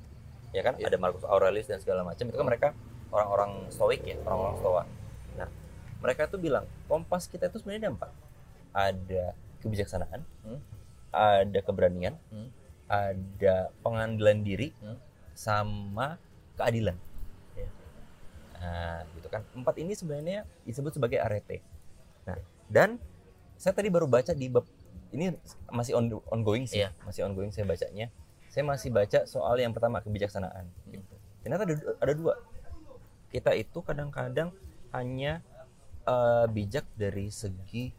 ya 0.50 0.62
kan 0.62 0.74
Iya. 0.76 0.90
ada 0.90 0.98
Marcus 0.98 1.22
Aurelius 1.22 1.66
dan 1.66 1.78
segala 1.78 2.02
macam 2.02 2.26
itu 2.26 2.34
kan 2.34 2.48
mereka 2.48 2.68
orang-orang 3.10 3.70
stoik 3.70 4.02
ya 4.02 4.18
orang-orang 4.20 4.58
stoa 4.58 4.84
nah 5.36 5.46
mereka 6.00 6.26
tuh 6.26 6.38
bilang 6.38 6.66
kompas 6.86 7.26
kita 7.26 7.46
itu 7.46 7.58
sebenarnya 7.58 7.82
ada 7.84 7.92
empat 7.92 8.12
ada 8.72 9.24
kebijaksanaan 9.60 10.22
Hmm. 10.42 10.60
ada 11.12 11.60
keberanian 11.62 12.18
Hmm. 12.28 12.50
ada 12.86 13.56
pengambilan 13.80 14.42
diri 14.42 14.74
Hmm. 14.80 14.98
sama 15.32 16.18
keadilan 16.56 16.98
Iya. 17.54 17.70
nah 18.56 18.98
gitu 19.14 19.28
kan 19.28 19.46
empat 19.54 19.78
ini 19.78 19.94
sebenarnya 19.94 20.42
disebut 20.66 20.90
sebagai 20.92 21.22
arete 21.22 21.62
nah 22.26 22.34
dan 22.70 23.02
saya 23.60 23.76
tadi 23.76 23.90
baru 23.90 24.06
baca 24.06 24.32
di 24.32 24.48
bab 24.48 24.64
ini 25.10 25.34
masih 25.68 25.98
on, 25.98 26.06
ongoing 26.30 26.64
sih 26.64 26.86
Iya. 26.86 26.94
masih 27.04 27.26
ongoing 27.26 27.50
saya 27.50 27.66
bacanya 27.66 28.08
saya 28.50 28.64
masih 28.64 28.90
baca 28.90 29.26
soal 29.26 29.58
yang 29.58 29.74
pertama 29.74 30.00
kebijaksanaan 30.00 30.70
gitu. 30.90 31.14
ternyata 31.42 31.66
ada, 31.66 31.74
ada 31.98 32.14
dua 32.14 32.34
kita 33.30 33.54
itu 33.54 33.82
kadang-kadang 33.82 34.50
hanya 34.90 35.42
eh, 36.06 36.46
bijak 36.50 36.86
dari 36.94 37.30
segi 37.30 37.90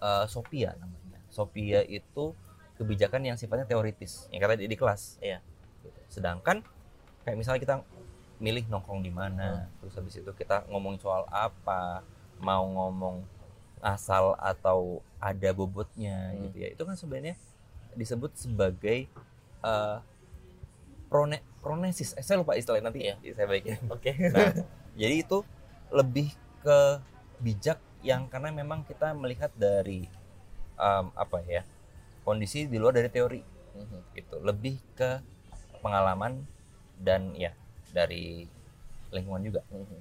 eh, 0.00 0.26
Sophia 0.26 0.72
namanya 0.76 1.20
Sophia 1.28 1.84
itu 1.84 2.32
kebijakan 2.74 3.22
yang 3.22 3.36
sifatnya 3.38 3.64
teoritis 3.64 4.26
yang 4.32 4.42
kata 4.42 4.58
di, 4.58 4.66
di 4.66 4.76
kelas 4.76 5.20
Iya. 5.20 5.38
Gitu. 5.84 6.20
sedangkan 6.20 6.64
kayak 7.22 7.36
misalnya 7.36 7.60
kita 7.60 7.74
milih 8.36 8.66
nongkrong 8.66 9.00
di 9.00 9.12
mana 9.14 9.70
terus 9.78 9.94
habis 9.94 10.18
itu 10.18 10.30
kita 10.34 10.66
ngomong 10.68 10.98
soal 10.98 11.24
apa 11.30 12.02
mau 12.42 12.66
ngomong 12.66 13.22
asal 13.84 14.32
atau 14.40 15.04
ada 15.20 15.52
bobotnya 15.52 16.32
Hmm. 16.32 16.48
gitu 16.48 16.56
ya 16.58 16.68
itu 16.72 16.82
kan 16.82 16.96
sebenarnya 16.96 17.36
disebut 17.92 18.32
sebagai 18.34 19.06
eh, 19.60 19.98
prone 21.06 21.38
pronesis 21.60 22.16
eh, 22.16 22.24
saya 22.24 22.40
lupa 22.40 22.56
istilahnya 22.56 22.88
nanti 22.88 23.00
Iya. 23.04 23.16
saya 23.32 23.46
baikin 23.46 23.76
oke 23.94 24.10
nah 24.32 24.50
jadi 24.96 25.14
itu 25.20 25.38
lebih 25.92 26.32
ke 26.64 26.78
bijak 27.38 27.76
yang 28.00 28.26
karena 28.26 28.48
memang 28.50 28.82
kita 28.82 29.12
melihat 29.12 29.52
dari 29.54 30.08
em, 30.74 31.06
apa 31.14 31.38
ya 31.44 31.62
kondisi 32.24 32.64
di 32.64 32.80
luar 32.80 32.96
dari 32.96 33.08
teori 33.08 33.42
Mhm. 33.74 33.98
gitu 34.16 34.36
lebih 34.40 34.78
ke 34.94 35.20
pengalaman 35.80 36.40
dan 36.96 37.34
ya 37.34 37.52
dari 37.90 38.48
lingkungan 39.10 39.42
juga 39.44 39.60
Mhm. 39.68 39.98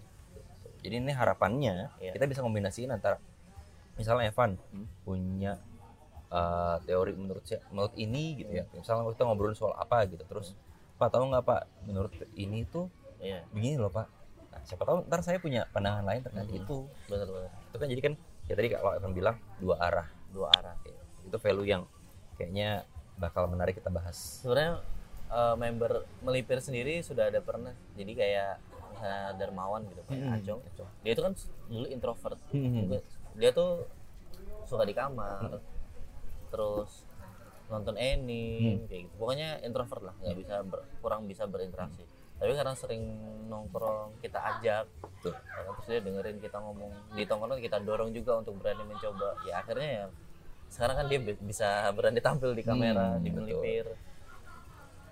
jadi 0.81 0.95
ini 0.99 1.11
harapannya 1.11 1.91
Iya. 1.99 2.11
kita 2.15 2.25
bisa 2.25 2.39
kombinasiin 2.41 2.89
antara 2.89 3.19
misalnya 3.93 4.29
Evan 4.29 4.57
Hmm. 4.71 4.87
punya 5.03 5.53
uh, 6.29 6.77
teori 6.83 7.13
menurut 7.13 7.43
saya 7.43 7.61
menurut 7.69 7.93
ini 7.95 8.41
gitu 8.41 8.51
ya. 8.51 8.65
Misalnya 8.73 9.05
kita 9.11 9.23
ngobrolin 9.23 9.53
soal 9.53 9.73
apa 9.75 10.05
gitu 10.05 10.23
terus 10.25 10.57
Pak 10.97 11.09
tahu 11.09 11.29
nggak 11.29 11.43
Pak 11.43 11.61
menurut 11.85 12.13
ini 12.33 12.65
tuh 12.65 12.87
iya. 13.19 13.45
begini 13.49 13.77
loh 13.77 13.89
Pak. 13.89 14.07
Nah, 14.53 14.61
siapa 14.63 14.85
tahu 14.85 15.05
ntar 15.05 15.21
saya 15.21 15.41
punya 15.41 15.65
pandangan 15.69 16.05
lain 16.05 16.21
terkait 16.21 16.47
Hmm. 16.47 16.59
itu. 16.61 16.77
Benar-benar 17.09 17.49
itu 17.49 17.77
kan 17.77 17.87
jadi 17.89 18.01
kan 18.01 18.13
ya 18.43 18.53
tadi 18.53 18.67
kalau 18.69 18.91
Evan 18.93 19.13
bilang 19.13 19.35
dua 19.57 19.75
arah. 19.77 20.07
Dua 20.29 20.47
arah. 20.49 20.75
Itu 21.23 21.37
value 21.37 21.67
yang 21.67 21.83
kayaknya 22.35 22.85
bakal 23.17 23.45
menarik 23.45 23.77
kita 23.77 23.89
bahas. 23.89 24.41
Sebenarnya 24.41 24.81
eh, 25.33 25.55
member 25.57 26.05
melipir 26.21 26.61
sendiri 26.61 27.01
sudah 27.01 27.29
ada 27.29 27.41
pernah. 27.41 27.73
Jadi 27.93 28.13
kayak 28.13 28.57
misalnya 28.93 29.33
Darmawan 29.35 29.81
gitu 29.89 30.01
kayak 30.05 30.21
Hmm. 30.21 30.37
Acong. 30.37 30.59
Dia 31.01 31.11
itu 31.11 31.21
kan 31.21 31.33
dulu 31.65 31.85
introvert. 31.89 32.39
Hmm. 32.53 32.93
Dia 33.35 33.49
tuh 33.51 33.85
suka 34.63 34.83
di 34.83 34.93
kamar 34.93 35.59
terus 36.49 37.03
nonton 37.67 37.95
anime 37.97 38.43
Hmm. 38.59 38.85
kayak 38.85 39.01
gitu 39.09 39.15
pokoknya 39.17 39.49
introvert 39.61 40.03
lah 40.03 40.15
nggak 40.21 40.37
bisa 40.37 40.55
ber- 40.61 40.85
kurang 41.01 41.25
bisa 41.25 41.43
berinteraksi 41.49 42.03
tapi 42.37 42.51
karena 42.53 42.73
sering 42.75 43.03
nongkrong 43.47 44.19
kita 44.19 44.35
ajak 44.35 44.85
Betul. 44.99 45.33
ya, 45.33 45.61
terus 45.63 45.85
dia 45.87 45.99
dengerin 46.03 46.37
kita 46.37 46.57
ngomong 46.59 46.91
di 47.15 47.23
tongkrongan 47.23 47.59
kita 47.59 47.77
dorong 47.79 48.11
juga 48.11 48.43
untuk 48.43 48.59
berani 48.59 48.83
mencoba 48.83 49.39
ya 49.47 49.63
akhirnya 49.63 49.89
ya 49.89 50.05
sekarang 50.67 50.95
kan 50.99 51.05
dia 51.07 51.19
bi- 51.21 51.41
bisa 51.41 51.69
berani 51.93 52.19
tampil 52.19 52.51
di 52.51 52.63
kamera 52.65 53.15
Hmm, 53.15 53.23
di 53.23 53.29
melipir 53.31 53.85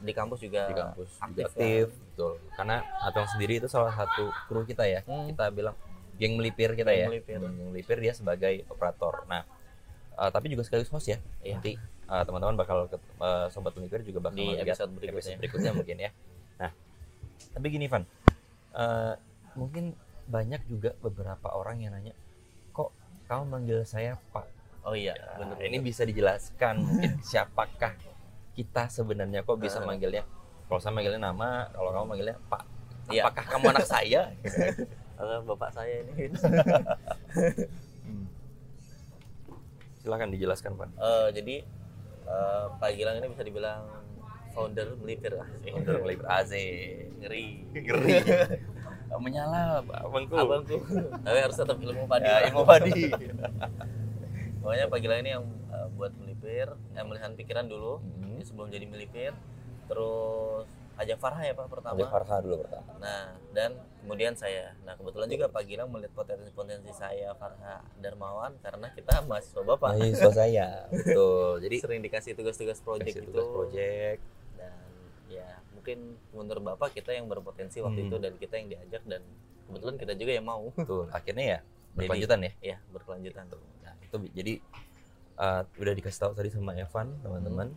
di 0.01 0.11
kampus 0.11 0.41
juga 0.41 0.65
di 0.65 0.73
kampus 0.73 1.09
juga 1.13 1.25
aktif, 1.29 1.45
aktif 1.53 1.85
kan? 1.87 2.01
betul 2.09 2.33
karena 2.57 2.77
Atong 3.05 3.27
sendiri 3.29 3.53
itu 3.61 3.67
salah 3.69 3.93
satu 3.93 4.33
kru 4.49 4.65
kita 4.65 4.83
ya 4.85 5.01
Hmm. 5.05 5.29
kita 5.29 5.53
bilang 5.53 5.77
geng 6.21 6.37
melipir 6.37 6.69
kita 6.71 6.87
Geng 6.87 7.01
ya. 7.01 7.07
melipir. 7.09 7.37
geng 7.41 7.57
melipir 7.67 7.97
dia 7.97 8.13
sebagai 8.13 8.61
operator. 8.67 9.25
Nah 9.25 9.41
eh, 10.13 10.29
tapi 10.29 10.47
juga 10.47 10.61
sekaligus 10.61 10.87
host 10.89 11.07
ya. 11.07 11.17
Iya. 11.41 11.57
nanti 11.57 11.71
eh, 11.81 12.23
teman-teman 12.23 12.53
bakal 12.55 12.85
ke- 12.85 13.01
eh, 13.17 13.47
sobat 13.49 13.73
melipir 13.73 14.01
juga 14.01 14.21
bakal 14.21 14.37
Di 14.37 14.55
episode 14.55 14.91
berikutnya. 14.91 15.17
episode 15.17 15.37
berikutnya 15.39 15.71
mungkin 15.73 15.97
ya. 15.99 16.11
Nah 16.57 16.71
tapi 17.49 17.65
gini 17.67 17.85
Van. 17.85 18.05
Eh, 18.71 19.13
mungkin 19.53 19.97
banyak 20.23 20.61
juga 20.65 20.93
beberapa 20.95 21.51
orang 21.51 21.81
yang 21.81 21.91
nanya 21.91 22.13
kok 22.69 22.93
kamu 23.25 23.43
manggil 23.49 23.79
saya 23.83 24.15
Pak? 24.29 24.45
Oh 24.81 24.93
iya 24.93 25.13
Nah, 25.13 25.43
bener 25.43 25.57
ini 25.63 25.77
bisa 25.79 26.01
dijelaskan 26.01 26.79
mungkin 26.79 27.11
siapakah 27.27 27.97
kita 28.51 28.87
sebenarnya 28.87 29.41
kok 29.41 29.57
bisa 29.57 29.81
manggilnya. 29.81 30.21
Kalau 30.65 30.79
saya 30.79 30.93
manggilnya 30.93 31.19
nama 31.21 31.65
kalau 31.69 31.89
kamu 31.89 32.05
manggilnya 32.07 32.37
Pak. 32.45 32.63
Iya. 33.09 33.25
apakah 33.25 33.45
kamu 33.49 33.65
anak 33.71 33.85
saya 33.85 34.21
Halo, 35.21 35.37
bapak 35.53 35.69
saya 35.69 36.01
ini. 36.01 36.33
Silakan 40.01 40.33
dijelaskan 40.33 40.73
Pak. 40.73 40.89
Eh, 40.97 41.27
jadi 41.37 41.55
eh, 42.25 42.65
Pak 42.81 42.89
Gilang 42.97 43.21
ini 43.21 43.29
bisa 43.29 43.45
dibilang 43.45 43.85
founder 44.57 44.97
melipir. 44.97 45.37
Founder 45.61 46.01
Melipir. 46.01 46.25
AZ 46.25 46.49
ngeri. 47.21 47.69
Ngeri. 47.69 48.17
Menyala 49.21 49.85
abangku. 49.85 50.33
Abangku. 50.33 50.81
Tapi 51.21 51.37
harus 51.37 51.53
tetap 51.53 51.77
ilmu 51.77 52.09
padi 52.09 52.25
ya, 52.25 52.49
ilmu 52.49 52.65
padi. 52.65 53.13
Pokoknya 54.65 54.89
Pak 54.89 54.99
Gilang 55.05 55.21
ini 55.21 55.37
yang 55.37 55.45
eh, 55.69 55.87
buat 56.01 56.17
melipir 56.17 56.73
yang 56.97 57.05
melihat 57.05 57.29
pikiran 57.37 57.69
dulu. 57.69 58.01
Hmm. 58.01 58.41
Sebelum 58.41 58.73
jadi 58.73 58.89
melipir. 58.89 59.37
Terus 59.85 60.65
ajak 61.01 61.17
Farha 61.17 61.41
ya 61.41 61.53
Pak 61.53 61.67
pertama. 61.67 61.97
Ajak 61.97 62.09
Farha 62.13 62.35
dulu 62.39 62.55
pertama. 62.63 62.89
Nah 63.01 63.23
dan 63.51 63.71
kemudian 64.01 64.33
saya. 64.33 64.71
Nah 64.85 64.93
kebetulan 64.95 65.27
juga 65.27 65.45
Pak 65.49 65.63
Gilang 65.65 65.89
melihat 65.89 66.13
potensi-potensi 66.13 66.91
saya 66.93 67.33
Farha 67.35 67.81
Darmawan 67.97 68.55
karena 68.61 68.87
kita 68.93 69.25
mahasiswa 69.25 69.61
Bapak. 69.65 69.97
Mahasiswa 69.97 70.31
saya 70.45 70.67
betul. 70.89 71.59
Jadi 71.61 71.75
sering 71.81 72.01
dikasih 72.01 72.31
tugas-tugas 72.33 72.79
project 72.79 73.17
kasih 73.17 73.25
gitu. 73.25 73.33
tugas 73.33 73.47
project. 73.49 74.19
Dan 74.55 74.73
ya 75.27 75.49
mungkin 75.73 75.97
menurut 76.31 76.63
bapak 76.63 76.93
kita 76.93 77.11
yang 77.11 77.25
berpotensi 77.25 77.81
waktu 77.81 78.05
Hmm. 78.05 78.09
itu 78.13 78.15
dan 78.21 78.33
kita 78.37 78.53
yang 78.61 78.67
diajak 78.69 79.03
dan 79.09 79.21
kebetulan 79.67 79.95
kita 79.97 80.13
juga 80.13 80.31
yang 80.37 80.45
mau. 80.45 80.69
Betul. 80.73 81.09
Akhirnya 81.09 81.45
ya 81.45 81.59
berkelanjutan 81.91 82.39
ya? 82.45 82.51
ya 82.63 82.77
berkelanjutan. 82.93 83.45
Nah 83.83 83.93
itu 83.99 84.15
jadi 84.31 84.53
uh, 85.35 85.61
udah 85.75 85.93
dikasih 85.97 86.19
tahu 86.23 86.31
tadi 86.37 86.49
sama 86.53 86.77
Evan 86.77 87.17
teman-teman. 87.19 87.67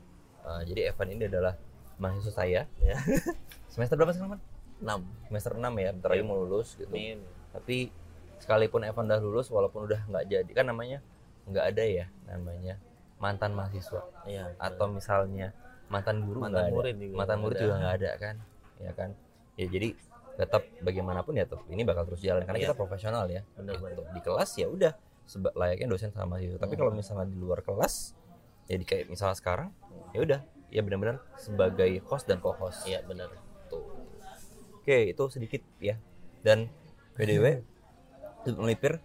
Uh, 0.45 0.61
jadi 0.69 0.93
Evan 0.93 1.09
ini 1.09 1.25
adalah 1.25 1.57
mahasiswa 1.97 2.33
saya. 2.35 2.61
Ya. 2.79 2.97
Semester 3.73 3.95
berapa 3.95 4.11
sekarang, 4.11 4.37
Evan? 4.37 4.43
6 4.81 5.29
Semester 5.29 5.53
6 5.55 5.63
ya, 5.77 5.91
bentar 5.93 6.09
lagi 6.11 6.23
mau 6.23 6.37
lulus 6.37 6.75
gitu. 6.75 6.91
Amin. 6.91 7.19
Tapi 7.51 7.89
sekalipun 8.37 8.83
Evan 8.83 9.07
udah 9.07 9.21
lulus, 9.21 9.47
walaupun 9.49 9.87
udah 9.87 10.01
nggak 10.07 10.25
jadi, 10.27 10.51
kan 10.53 10.67
namanya 10.67 10.99
nggak 11.45 11.65
ada 11.71 11.85
ya 11.85 12.07
namanya 12.25 12.81
mantan 13.17 13.53
mahasiswa 13.53 14.01
Iya. 14.25 14.57
atau 14.57 14.89
misalnya 14.89 15.53
mantan 15.87 16.25
guru 16.25 16.41
Mantan 16.41 16.67
ada. 16.67 16.73
murid 16.73 16.97
juga 16.97 17.15
mantan 17.15 17.39
murid 17.39 17.55
ada. 17.55 17.63
juga 17.63 17.75
nggak 17.77 17.95
ada 17.95 18.11
kan, 18.17 18.37
ya 18.79 18.93
kan? 18.93 19.11
Ya 19.55 19.67
jadi 19.69 19.89
tetap 20.35 20.63
bagaimanapun 20.81 21.37
ya 21.37 21.47
tuh 21.47 21.61
ini 21.69 21.85
bakal 21.85 22.05
terus 22.05 22.19
jalan 22.19 22.43
karena 22.43 22.59
Iya. 22.59 22.67
kita 22.67 22.77
profesional 22.77 23.25
ya. 23.29 23.45
benar 23.55 23.77
Gitu. 23.77 23.85
benar 23.87 24.05
Di 24.11 24.21
kelas 24.21 24.51
ya 24.57 24.67
udah 24.67 24.93
layaknya 25.55 25.87
dosen 25.87 26.11
sama 26.11 26.37
mahasiswa. 26.37 26.59
Tapi 26.59 26.75
Hmm. 26.75 26.81
kalau 26.81 26.93
misalnya 26.93 27.27
di 27.29 27.39
luar 27.39 27.61
kelas, 27.61 27.95
jadi 28.65 28.83
kayak 28.83 29.05
misalnya 29.09 29.37
sekarang, 29.37 29.69
ya 30.11 30.21
udah 30.21 30.41
ya 30.75 30.83
benar-benar 30.83 31.23
sebagai 31.39 32.03
host 32.05 32.27
dan 32.27 32.43
co-host. 32.43 32.83
iya 32.85 32.99
benar 33.01 33.31
Tuh. 33.71 33.87
Oke, 34.77 35.09
itu 35.09 35.25
sedikit 35.31 35.63
ya. 35.79 35.97
Dan 36.43 36.67
PDW 37.15 37.63
untuk 38.45 38.61
melipir 38.67 38.99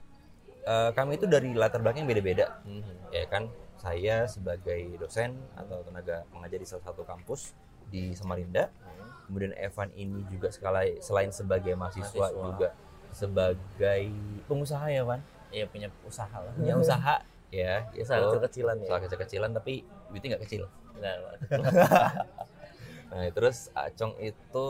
eh, 0.66 0.92
kami 0.92 1.16
itu 1.16 1.30
dari 1.30 1.54
latar 1.54 1.80
belakang 1.80 2.04
yang 2.04 2.12
beda-beda. 2.12 2.58
Mhm. 2.66 3.14
Ya 3.14 3.24
kan, 3.30 3.48
saya 3.78 4.28
sebagai 4.28 4.98
dosen 4.98 5.38
atau 5.56 5.80
tenaga 5.82 6.28
pengajar 6.28 6.60
di 6.60 6.68
salah 6.68 6.84
satu 6.84 7.06
kampus 7.06 7.54
di 7.88 8.12
Samarinda. 8.12 8.68
Mhm. 8.68 9.08
Kemudian 9.30 9.54
Evan 9.56 9.90
ini 9.94 10.26
juga 10.28 10.50
sekali 10.50 10.98
selain 11.00 11.30
sebagai 11.30 11.78
mahasiswa, 11.78 12.18
Mahasiswa. 12.28 12.44
juga 12.44 12.70
sebagai 13.10 14.02
pengusaha 14.46 14.86
ya, 14.90 15.02
Van. 15.06 15.22
iya 15.50 15.66
punya 15.66 15.90
usaha 16.04 16.30
lah 16.30 16.54
Punya 16.54 16.78
usaha 16.78 17.16
ya, 17.50 17.86
usaha 17.98 18.18
gitu. 18.18 18.26
kecil-kecilan 18.38 18.76
ya 18.78 18.86
Usaha 18.86 19.00
kecil-kecilan 19.02 19.50
tapi 19.54 19.74
duitnya 20.10 20.36
nggak 20.36 20.44
kecil. 20.46 20.64
Nah, 23.10 23.26
terus 23.34 23.74
Acong 23.74 24.14
itu 24.22 24.66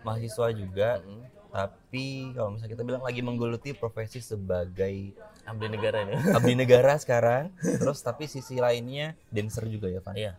mahasiswa 0.00 0.52
juga 0.52 1.00
Mhm. 1.00 1.22
tapi 1.48 2.06
kalau 2.32 2.50
misalnya 2.52 2.72
kita 2.74 2.82
bilang 2.82 3.02
lagi 3.02 3.22
menggeluti 3.22 3.70
profesi 3.72 4.18
sebagai 4.18 5.14
abdi 5.44 5.66
negara 5.66 6.02
ini 6.02 6.14
abdi 6.36 6.54
negara 6.54 6.98
sekarang 6.98 7.48
terus 7.62 7.98
tapi 7.98 8.26
sisi 8.26 8.58
lainnya 8.58 9.14
dancer 9.28 9.64
juga 9.66 9.86
ya 9.86 9.98
Van 9.98 10.14
iya 10.14 10.32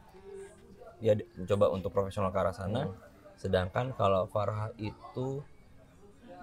dia 0.97 1.15
d- 1.15 1.27
mencoba 1.35 1.71
untuk 1.71 1.89
profesional 1.89 2.29
ke 2.29 2.39
arah 2.39 2.51
sana 2.51 2.87
Hmm. 2.87 2.95
sedangkan 3.35 3.91
kalau 3.91 4.27
Farha 4.27 4.71
itu 4.75 5.39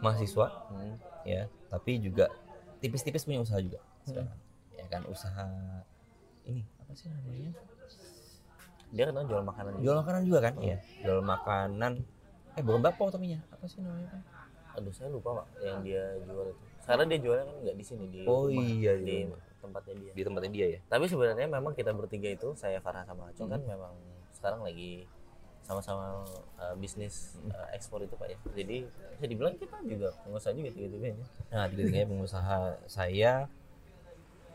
mahasiswa 0.00 0.46
Mhm. 0.68 0.94
ya 1.24 1.42
tapi 1.68 1.96
juga 1.96 2.28
tipis-tipis 2.80 3.22
punya 3.22 3.40
usaha 3.40 3.60
juga 3.60 3.78
Hmm. 3.78 4.08
sekarang 4.08 4.38
ya 4.72 4.84
kan 4.88 5.02
usaha 5.06 5.46
ini 6.44 6.64
apa 6.76 6.92
sih 6.92 7.06
namanya 7.06 7.52
dia 8.92 9.08
kan 9.08 9.24
jual 9.24 9.42
makanan 9.42 9.70
juga. 9.74 9.82
jual 9.82 9.96
makanan 10.04 10.20
juga 10.28 10.38
kan? 10.44 10.54
Iya 10.60 10.76
jual 11.00 11.20
makanan. 11.24 11.92
Eh 12.52 12.62
bukan 12.62 12.80
bakpo 12.84 13.08
tapi 13.08 13.32
apa 13.32 13.64
sih 13.64 13.80
namanya 13.80 14.08
Van? 14.12 14.22
aduh 14.72 14.88
saya 14.88 15.12
lupa 15.12 15.44
pak 15.44 15.46
yang 15.60 15.80
dia 15.84 16.16
jual 16.24 16.48
itu. 16.48 16.62
Sekarang 16.80 17.06
dia 17.08 17.18
jualnya 17.20 17.44
kan 17.44 17.56
nggak 17.60 17.76
di 17.76 17.84
sini 17.84 18.04
di 18.08 18.20
oh 18.24 18.48
rumah, 18.48 18.64
iya 18.64 18.92
di, 18.96 19.16
rumah. 19.28 19.40
tempatnya 19.60 19.94
dia. 20.00 20.12
Di 20.16 20.22
tempatnya 20.24 20.50
dia 20.52 20.66
ya? 20.76 20.80
Tapi 20.88 21.04
sebenarnya 21.08 21.46
memang 21.48 21.72
kita 21.76 21.90
bertiga 21.92 22.28
itu 22.32 22.48
saya 22.56 22.80
Farah 22.80 23.04
sama 23.04 23.28
Acung 23.28 23.48
kan 23.52 23.60
Hmm. 23.60 23.68
memang 23.68 23.94
sekarang 24.32 24.60
lagi 24.64 25.04
sama-sama 25.62 26.26
uh, 26.58 26.74
bisnis 26.74 27.38
uh, 27.54 27.68
ekspor 27.70 28.02
itu 28.02 28.16
pak 28.18 28.34
ya. 28.34 28.38
Jadi 28.56 28.82
bisa 29.14 29.26
dibilang 29.30 29.54
kita 29.54 29.76
juga 29.86 30.10
pengusaha 30.26 30.52
juga 30.52 30.68
tiga-tiganya. 30.74 31.24
Nah 31.54 31.64
tiga-tiganya 31.70 32.08
pengusaha 32.10 32.58
saya 32.90 33.46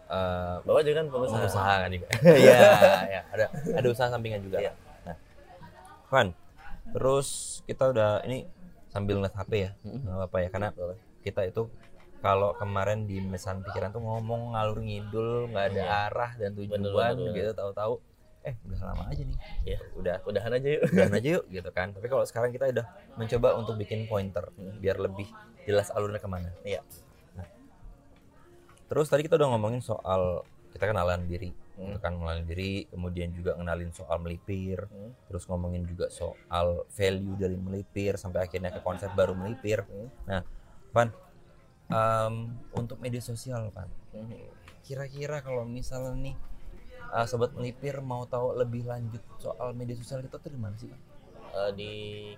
eh 0.08 0.56
bawa 0.64 0.80
juga 0.82 0.96
kan 0.98 1.08
pengusaha, 1.08 1.38
pengusaha 1.38 1.74
kan 1.84 1.90
juga. 1.92 2.08
Iya 2.44 2.60
ya 3.08 3.22
ada 3.30 3.46
ada 3.52 3.88
usaha 3.88 4.08
sampingan 4.08 4.42
juga. 4.42 4.58
Iya. 4.60 4.72
nah 5.04 5.16
Van 6.08 6.28
terus 6.88 7.28
kita 7.64 7.92
udah 7.92 8.24
ini 8.24 8.48
sambil 8.88 9.20
ngeliat 9.20 9.36
HP 9.36 9.52
ya? 9.60 9.72
Nggak 9.84 10.16
apa-apa 10.16 10.38
ya 10.40 10.50
karena 10.50 10.70
kita 11.20 11.42
itu 11.44 11.68
kalau 12.18 12.56
kemarin 12.56 13.06
di 13.06 13.20
mesan 13.20 13.62
pikiran 13.62 13.92
tuh 13.92 14.02
ngomong 14.02 14.56
ngalur 14.56 14.80
ngidul 14.80 15.52
nggak 15.52 15.66
ada 15.70 15.84
Iya. 15.84 15.98
arah 16.10 16.32
dan 16.34 16.50
tujuan 16.56 16.80
Bener, 16.82 16.94
bener, 17.14 17.30
gitu 17.32 17.52
tahu-tahu 17.54 17.94
eh 18.42 18.56
udah 18.64 18.80
lama 18.82 19.04
aja 19.12 19.22
nih. 19.22 19.38
Iya. 19.68 19.80
udah. 19.94 20.16
Udahan 20.24 20.52
aja 20.56 20.68
yuk. 20.72 20.82
Udahan 20.88 21.14
aja 21.20 21.30
yuk 21.36 21.46
gitu 21.52 21.70
kan. 21.70 21.92
Tapi 21.92 22.08
kalau 22.08 22.24
sekarang 22.24 22.50
kita 22.50 22.72
udah 22.72 22.86
mencoba 23.20 23.60
untuk 23.60 23.76
bikin 23.76 24.08
pointer 24.08 24.48
biar 24.80 24.98
lebih 24.98 25.28
jelas 25.68 25.92
alurnya 25.92 26.18
ke 26.18 26.30
mana. 26.32 26.50
Iya. 26.64 26.80
Terus 28.88 29.08
tadi 29.08 29.24
kita 29.24 29.36
udah 29.36 29.50
ngomongin 29.52 29.80
soal 29.80 30.42
kita 30.72 30.88
kenalan 30.88 31.24
diri 31.26 31.52
Hmm. 31.78 31.94
gitu 31.94 32.00
kan 32.02 32.18
kenalin 32.18 32.46
diri 32.50 32.90
kemudian 32.90 33.30
juga 33.32 33.54
ngenalin 33.54 33.94
soal 33.94 34.18
melipir 34.18 34.82
Hmm. 34.90 35.14
terus 35.30 35.46
ngomongin 35.46 35.86
juga 35.86 36.10
soal 36.10 36.90
value 36.90 37.38
dari 37.38 37.54
melipir 37.54 38.18
sampai 38.18 38.50
akhirnya 38.50 38.74
ke 38.74 38.82
konsep 38.82 39.14
baru 39.14 39.38
melipir 39.38 39.86
Hmm. 39.86 40.10
nah 40.26 40.42
Van 40.90 41.14
em, 41.88 42.36
untuk 42.74 42.98
media 42.98 43.22
sosial 43.22 43.70
Van 43.72 43.86
Mhm. 44.12 44.34
kira-kira 44.82 45.40
kalau 45.40 45.64
misalnya 45.64 46.18
nih 46.18 46.36
uh, 47.08 47.24
sobat 47.24 47.54
melipir 47.54 48.02
mau 48.02 48.26
tahu 48.26 48.58
lebih 48.58 48.84
lanjut 48.84 49.22
soal 49.38 49.72
media 49.72 49.96
sosial 49.96 50.20
kita 50.20 50.36
tuh 50.36 50.50
di 50.50 50.60
mana 50.60 50.76
sih? 50.76 50.92
Uh, 51.54 51.72
di 51.72 51.92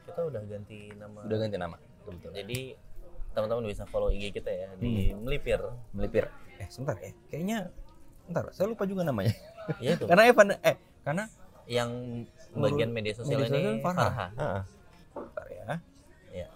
kita 0.04 0.22
udah 0.22 0.44
ganti 0.46 0.94
nama 0.94 1.26
udah 1.26 1.38
ganti 1.40 1.58
nama 1.58 1.76
kebetulan 2.06 2.36
jadi 2.36 2.60
teman-teman 3.40 3.64
bisa 3.66 3.84
follow 3.86 4.08
IG 4.08 4.32
kita 4.34 4.50
ya 4.50 4.68
di 4.76 5.10
Hmm. 5.10 5.24
melipir 5.24 5.60
melipir 5.90 6.28
eh 6.56 6.68
sebentar 6.68 6.96
ya 6.98 7.12
kayaknya 7.28 7.58
sebentar 8.22 8.44
saya 8.52 8.68
lupa 8.68 8.84
juga 8.84 9.02
namanya 9.02 9.32
ya 9.80 9.96
itu 9.96 10.04
karena 10.10 10.24
Evan 10.26 10.48
eh 10.56 10.76
karena 11.02 11.24
yang 11.66 11.90
bagian 12.52 12.90
media 12.90 13.14
sosial 13.14 13.40
media 13.40 13.56
ini 13.56 13.80
Farha. 13.80 14.02
Farha. 14.02 14.28
Heeh. 14.34 14.62
Bentar 15.14 15.46
ya 15.48 15.64
Ya. 16.36 16.48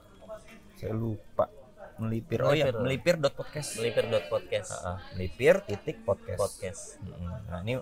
saya 0.75 0.91
lupa 0.91 1.47
melipir 1.95 2.41
oh 2.41 2.51
ya 2.51 2.67
Melipir. 2.67 2.81
melipir 2.81 3.15
dot 3.17 3.33
podcast 3.33 3.77
melipir.podcast 3.77 4.69
Heeh, 4.75 4.97
melipir 5.13 5.55
titik 5.63 5.97
podcast 6.01 6.39
podcast 6.39 6.81
Mm-mm. 6.99 7.29
nah 7.47 7.61
ini 7.61 7.77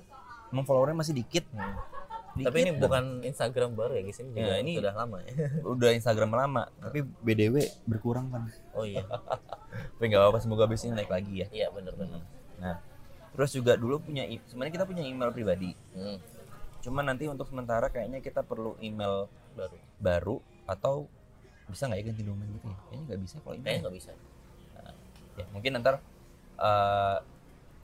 emang 0.49 0.63
followernya 0.63 0.97
masih 0.97 1.15
dikit 1.15 1.47
Hmm. 1.49 1.75
Dikit 2.31 2.47
tapi 2.47 2.57
ini 2.63 2.71
dan 2.71 2.79
bukan 2.79 3.03
Instagram 3.27 3.69
baru 3.75 3.91
ya 3.99 4.01
guys. 4.03 4.19
Ini 4.19 4.29
juga 4.31 4.43
Ya, 4.47 4.55
ini- 4.59 4.77
sudah 4.79 4.93
lama 4.95 5.17
ya. 5.19 5.31
Udah 5.75 5.89
Instagram 5.91 6.31
lama 6.31 6.63
tapi 6.79 6.99
BDW 7.03 7.55
berkurang 7.83 8.31
kan 8.31 8.47
oh 8.71 8.87
iya. 8.87 9.03
Tapi 9.99 10.05
nggak 10.07 10.19
apa-apa 10.19 10.39
semoga 10.39 10.67
abis 10.67 10.83
ini 10.83 10.95
naik 10.95 11.11
lagi 11.11 11.43
ya. 11.43 11.47
Iya 11.51 11.67
benar-benar 11.71 12.21
nah 12.61 12.77
terus 13.31 13.55
juga 13.55 13.73
dulu 13.73 13.97
punya 13.97 14.27
sebenarnya 14.45 14.73
kita 14.75 14.85
punya 14.85 15.01
email 15.01 15.31
pribadi. 15.31 15.71
Hmm. 15.95 16.19
cuman 16.81 17.13
nanti 17.13 17.29
untuk 17.29 17.45
sementara 17.45 17.87
kayaknya 17.87 18.19
kita 18.19 18.41
perlu 18.41 18.73
email 18.81 19.29
baru. 19.53 19.77
baru 20.01 20.35
atau 20.65 21.05
bisa 21.69 21.85
nggak 21.87 21.99
ya 22.01 22.05
ganti 22.09 22.23
domain 22.25 22.49
gitu 22.51 22.67
ya? 22.67 22.77
Kayaknya 22.89 23.03
nggak 23.07 23.19
bisa 23.21 23.35
kalau 23.37 23.53
kayaknya 23.53 23.69
email 23.69 23.81
nggak 23.81 23.95
bisa. 23.95 24.11
Ya 25.37 25.45
mungkin 25.55 25.71
ntar 25.79 25.95
eh, 26.59 27.17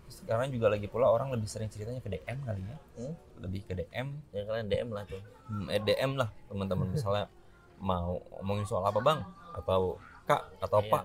sekarang 0.08 0.50
juga 0.50 0.72
lagi 0.72 0.88
pula 0.88 1.12
orang 1.12 1.32
lebih 1.36 1.48
sering 1.48 1.68
ceritanya 1.68 2.00
ke 2.00 2.08
DM 2.08 2.38
kali 2.44 2.64
ya. 2.64 2.78
Hmm? 3.00 3.16
lebih 3.38 3.62
ke 3.70 3.74
DM 3.78 4.08
ya 4.34 4.42
kalian 4.50 4.68
DM 4.68 4.90
lah 4.90 5.04
tuh. 5.06 5.22
Hmm, 5.46 5.68
eh, 5.70 5.82
DM 5.84 6.12
lah 6.18 6.30
teman-teman. 6.50 6.88
Misalnya 6.90 7.26
mau 7.90 8.18
ngomongin 8.42 8.66
soal 8.66 8.84
apa 8.88 9.00
bang? 9.04 9.20
Atau 9.54 10.02
kak 10.26 10.42
atau 10.64 10.80
Iya. 10.82 10.92
pak? 10.92 11.04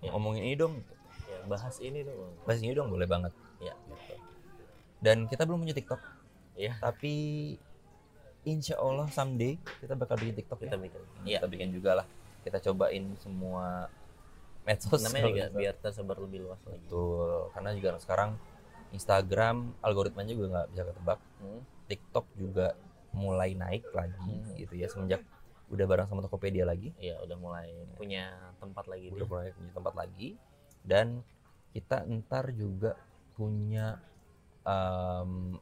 Iya. 0.00 0.10
ngomongin 0.16 0.42
ini 0.48 0.56
dong. 0.56 0.74
Ya 1.28 1.38
bahas 1.48 1.76
ini 1.80 2.04
tuh 2.04 2.14
bahas 2.48 2.60
ini 2.62 2.72
dong 2.72 2.88
boleh 2.88 3.08
banget. 3.08 3.32
Ya 3.62 3.74
gitu. 3.88 4.14
dan 5.04 5.28
kita 5.28 5.44
belum 5.44 5.60
punya 5.64 5.76
TikTok. 5.76 6.00
Iya. 6.54 6.78
tapi 6.78 7.14
insya 8.46 8.78
Allah 8.78 9.10
someday 9.10 9.58
kita 9.82 9.98
bakal 9.98 10.14
bikin 10.14 10.38
TikTok 10.38 10.62
kita 10.62 10.78
ya. 10.78 10.82
bikin 10.86 11.00
iya. 11.26 11.38
kita 11.42 11.48
bikin 11.50 11.68
juga 11.74 11.90
lah. 12.02 12.06
Kita 12.44 12.60
cobain 12.60 13.16
semua 13.20 13.88
medsos 14.64 15.00
namanya 15.00 15.24
juga 15.28 15.44
kalau 15.46 15.58
biar 15.60 15.74
tersebar 15.76 16.16
lebih 16.18 16.38
luas 16.48 16.60
lagi 16.64 16.84
Betul, 16.88 17.52
karena 17.52 17.70
juga 17.76 17.88
sekarang 18.00 18.30
Instagram 18.90 19.56
algoritmanya 19.82 20.32
juga 20.32 20.46
nggak 20.54 20.68
bisa 20.70 20.82
ketebak. 20.86 21.20
Hmm. 21.42 21.60
TikTok 21.84 22.26
juga 22.34 22.66
mulai 23.12 23.52
naik 23.54 23.84
lagi 23.92 24.16
Hmm. 24.40 24.56
gitu 24.56 24.74
ya 24.74 24.88
semenjak 24.88 25.22
udah 25.68 25.84
bareng 25.84 26.06
sama 26.06 26.20
Tokopedia 26.20 26.62
lagi, 26.62 26.92
iya 26.96 27.16
udah 27.20 27.36
mulai 27.36 27.72
punya 27.96 28.30
tempat 28.60 28.84
lagi 28.84 29.08
udah 29.10 29.26
mulai 29.26 29.48
punya 29.50 29.72
tempat 29.72 29.94
lagi 29.96 30.28
dan 30.84 31.24
kita 31.72 32.04
ntar 32.20 32.52
juga 32.52 32.94
punya 33.34 33.96
em, 34.62 35.56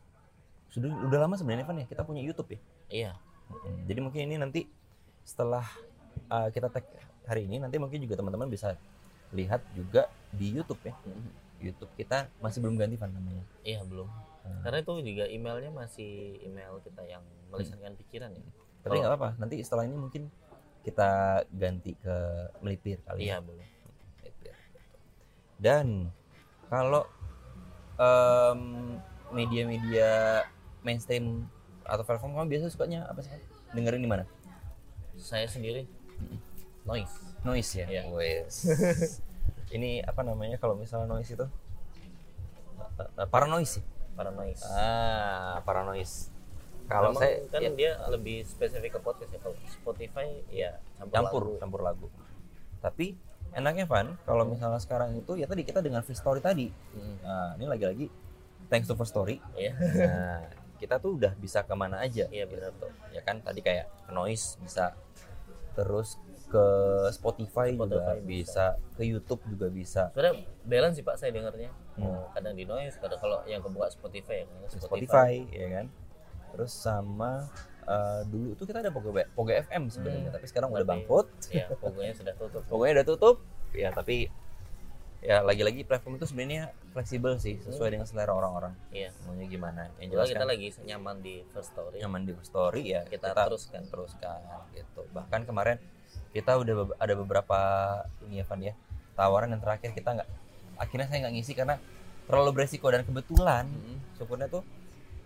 sudah 0.69 0.91
udah 1.07 1.19
lama 1.23 1.35
sebenarnya 1.39 1.65
Van 1.65 1.79
ya 1.79 1.87
kita 1.87 2.03
punya 2.03 2.21
YouTube 2.21 2.51
ya. 2.53 2.61
iya 2.91 3.13
Jadi 3.87 4.01
mungkin 4.01 4.21
ini 4.27 4.37
nanti 4.37 4.61
setelah 5.23 5.65
uh, 6.33 6.49
kita 6.49 6.73
tag 6.73 6.89
hari 7.29 7.45
ini 7.45 7.61
nanti 7.61 7.77
mungkin 7.77 8.01
juga 8.01 8.17
teman-teman 8.17 8.49
bisa 8.49 8.75
lihat 9.33 9.61
juga 9.77 10.09
di 10.33 10.57
YouTube 10.57 10.81
ya. 10.83 10.97
YouTube 11.63 11.93
kita 11.95 12.27
masih 12.41 12.59
belum 12.59 12.75
ganti 12.75 12.97
Van 12.97 13.13
namanya. 13.13 13.45
iya 13.63 13.85
belum 13.85 14.09
Hmm. 14.43 14.59
karena 14.67 14.83
itu 14.83 14.93
juga 15.07 15.25
emailnya 15.31 15.71
masih 15.71 16.35
email 16.43 16.83
kita 16.83 16.99
yang 17.07 17.23
melisankan 17.47 17.95
pikiran 17.95 18.35
ya 18.35 18.43
Tapi 18.83 18.99
nggak 18.99 19.11
apa-apa. 19.15 19.39
Nanti 19.39 19.63
setelah 19.63 19.87
ini 19.87 19.95
mungkin 19.95 20.27
kita 20.83 21.11
ganti 21.47 21.95
ke 21.95 22.17
melipir 22.59 22.99
kali 23.07 23.31
iya 23.31 23.39
ya. 23.39 23.47
boleh 23.47 23.63
Melipir. 24.19 24.51
Dan 25.63 26.11
kalau 26.67 27.07
em, 28.03 28.61
media-media 29.31 30.43
mainstream 30.83 31.47
atau 31.87 32.03
platform 32.03 32.35
kamu 32.35 32.59
biasa 32.59 32.75
sukanya 32.75 33.07
apa 33.07 33.23
sih? 33.23 33.31
Dengerin 33.71 34.03
di 34.03 34.11
mana? 34.11 34.27
saya 35.15 35.47
sendiri 35.47 35.87
noise 36.83 37.15
Noise 37.43 37.71
ya. 37.77 37.87
Iya. 37.89 38.03
Wes. 38.11 38.55
Ini 39.77 40.03
apa 40.03 40.23
namanya 40.23 40.57
kalau 40.57 40.75
misalnya 40.75 41.09
noise 41.09 41.33
itu? 41.33 41.47
Paranoid 43.27 43.67
sih. 43.67 43.83
para 44.13 44.29
noise 44.29 44.61
Ah, 44.69 45.59
paranoid. 45.65 46.05
Kalau 46.85 47.17
saya 47.17 47.41
kan 47.49 47.59
ya, 47.59 47.71
dia 47.73 47.93
lebih 48.07 48.45
spesifik 48.45 48.95
ke 48.95 49.01
podcast 49.01 49.33
ya 49.33 49.41
kalau 49.41 49.57
Spotify 49.65 50.29
ya 50.47 50.77
campur, 51.01 51.09
campur 51.09 51.43
lagu. 51.43 51.53
campur 51.59 51.81
lagu. 51.83 52.07
Tapi 52.79 53.17
enaknya 53.53 53.89
Van, 53.89 54.13
kalau 54.23 54.45
misalnya 54.45 54.77
sekarang 54.77 55.17
itu 55.17 55.33
ya 55.35 55.49
tadi 55.49 55.65
kita 55.65 55.81
dengan 55.81 56.05
free 56.05 56.15
story 56.15 56.39
tadi. 56.39 56.69
Hmm, 56.93 57.17
Nah, 57.19 57.51
ini 57.57 57.65
lagi-lagi 57.65 58.07
thanks 58.69 58.85
to 58.85 58.95
first 58.95 59.11
story. 59.11 59.41
iya 59.55 59.73
Nah, 59.75 60.45
kita 60.77 60.99
tuh 60.99 61.17
udah 61.17 61.33
bisa 61.35 61.65
ke 61.65 61.73
mana 61.73 61.99
aja. 61.99 62.29
iya 62.29 62.45
benar 62.45 62.77
tuh 62.77 62.93
Ya 63.09 63.23
kan 63.23 63.41
tadi 63.41 63.59
kayak 63.59 63.89
noise 64.09 64.61
bisa 64.61 64.93
terus 65.73 66.17
ke 66.47 66.67
Spotify, 67.11 67.73
juga 67.73 67.89
Spotify 67.97 68.17
bisa. 68.21 68.67
ke 68.93 69.03
YouTube 69.03 69.41
juga 69.49 69.67
bisa. 69.69 70.13
sebenarnya 70.13 70.35
balance 70.63 70.95
sih 70.95 71.05
pak 71.05 71.17
saya 71.17 71.33
dengarnya 71.33 71.71
Hmm. 71.93 72.09
mau 72.09 72.29
kadang 72.33 72.53
di 72.53 72.65
noise 72.65 72.97
kadang 72.97 73.17
kalau 73.19 73.45
yang 73.45 73.61
kebuka 73.61 73.89
Spotify 73.89 74.41
ya 74.41 74.47
Ke 74.63 74.79
Spotify, 74.79 75.33
ya 75.47 75.69
kan. 75.71 75.87
Terus 76.51 76.73
sama 76.73 77.49
eh, 77.83 78.21
dulu 78.25 78.55
tuh 78.55 78.65
kita 78.65 78.79
ada 78.79 78.89
Poga, 78.89 79.11
Poga 79.29 79.53
FM 79.59 79.89
sebenarnya, 79.89 80.29
Hmm. 80.29 80.35
tapi 80.35 80.47
sekarang 80.47 80.69
udah 80.71 80.87
bangkrut. 80.87 81.29
ya 81.51 81.67
pokoknya 81.75 82.15
sudah 82.15 82.33
tutup 82.33 82.63
Pokoknya 82.71 82.93
udah 82.97 83.07
tutup. 83.07 83.37
Ya, 83.73 83.89
tapi 83.91 84.29
ya 85.23 85.39
lagi-lagi 85.39 85.83
platform 85.83 86.19
itu 86.19 86.27
sebenarnya 86.27 86.63
fleksibel 86.91 87.39
sih, 87.39 87.55
sesuai 87.57 87.95
dengan 87.95 88.05
selera 88.05 88.35
orang-orang. 88.35 88.75
iya 88.91 89.15
Maunya 89.23 89.47
gimana? 89.47 89.87
Yang 89.97 90.09
jelas 90.13 90.27
kita 90.29 90.39
kan 90.41 90.49
lagi 90.51 90.67
nyaman 90.83 91.17
di 91.19 91.35
first 91.49 91.71
story 91.71 91.97
nyaman 91.97 92.21
di 92.23 92.33
story 92.43 92.83
ya 92.85 93.01
Kita 93.07 93.31
teruskan. 93.31 93.87
teruskan 93.87 94.39
gitu. 94.73 95.01
Bahkan 95.09 95.41
kemarin 95.45 95.79
kita 96.31 96.59
udah 96.59 96.75
be- 96.85 96.97
ada 96.99 97.15
beberapa 97.15 97.59
ini 98.23 98.37
ya 98.37 98.45
Van 98.45 98.61
ya 98.61 98.75
tawaran 99.13 99.49
yang 99.49 99.61
terakhir 99.61 99.93
kita 99.93 100.11
nggak 100.13 100.29
akhirnya 100.75 101.07
saya 101.07 101.19
nggak 101.23 101.35
ngisi 101.37 101.53
karena 101.53 101.77
terlalu 102.25 102.51
beresiko 102.53 102.89
dan 102.89 103.03
kebetulan 103.03 103.65
Hmm. 103.65 103.99
syukurnya 104.15 104.49
tuh 104.49 104.65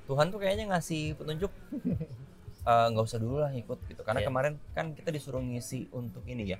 Tuhan 0.04 0.28
tuh 0.28 0.38
kayaknya 0.38 0.68
ngasih 0.68 1.14
petunjuk 1.14 1.50
eh, 2.68 2.86
nggak 2.86 3.04
usah 3.04 3.16
dulu 3.16 3.40
lah 3.40 3.50
ikut 3.50 3.78
gitu 3.86 4.02
karena 4.02 4.20
Iya. 4.20 4.28
kemarin 4.28 4.52
kan 4.72 4.92
kita 4.92 5.08
disuruh 5.08 5.40
ngisi 5.40 5.88
untuk 5.90 6.20
ini 6.26 6.52
ya 6.52 6.58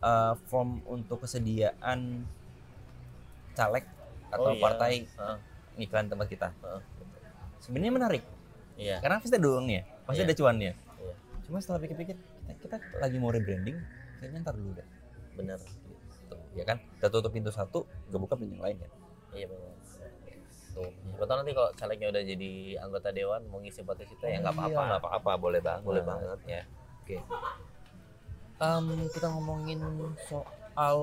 eh, 0.00 0.32
form 0.46 0.84
untuk 0.86 1.24
kesediaan 1.24 2.24
caleg 3.54 3.84
atau 4.28 4.44
Oh, 4.44 4.52
iya. 4.52 4.60
partai 4.60 4.92
Heeh, 5.06 5.36
iklan 5.80 6.06
tempat 6.06 6.26
kita. 6.26 6.48
Heeh. 6.56 6.80
sebenarnya 7.58 7.92
menarik. 7.94 8.22
Iya. 8.74 8.98
Karena 8.98 9.16
pasti 9.16 9.34
ada 9.34 9.48
uangnya 9.48 9.82
pasti 10.04 10.20
Iya. 10.20 10.28
ada 10.28 10.34
cuannya. 10.34 10.72
Iya. 10.74 11.14
cuma 11.44 11.58
setelah 11.58 11.78
pikir-pikir 11.78 12.16
kita, 12.16 12.56
kita 12.58 12.76
lagi 12.98 13.16
mau 13.16 13.28
rebranding 13.28 13.76
kayaknya 14.18 14.38
ntar 14.40 14.54
dulu 14.54 14.74
deh. 14.74 14.88
Benar. 15.34 15.58
Gitu. 15.60 16.36
ya 16.52 16.64
kan? 16.64 16.78
Kita 16.96 17.08
tutup 17.08 17.30
pintu 17.30 17.48
satu 17.48 17.82
gak 18.06 18.16
buka 18.16 18.34
pintu 18.34 18.54
yang 18.54 18.64
lain 18.64 18.76
kan 18.78 18.90
iya 19.30 19.46
benar. 19.46 19.74
Tuh 20.70 20.90
siapa 21.04 21.24
tahu 21.24 21.36
nanti 21.36 21.52
kalau 21.52 21.70
calegnya 21.72 22.06
udah 22.08 22.22
jadi 22.24 22.52
anggota 22.78 23.08
dewan 23.10 23.42
mau 23.46 23.58
ngisi 23.58 23.82
podcast 23.82 24.10
kita 24.10 24.26
ya 24.26 24.38
nggak 24.40 24.52
apa-apa. 24.52 24.70
Iya, 24.74 24.88
nggak 24.88 25.02
apa-apa 25.02 25.30
boleh 25.36 25.60
banget 25.60 25.82
Boleh 25.84 26.02
banget. 26.02 26.38
ya. 26.44 26.62
Oke. 27.00 27.16
Em, 28.56 28.84
kita 29.10 29.26
ngomongin 29.28 29.80
soal 30.24 30.98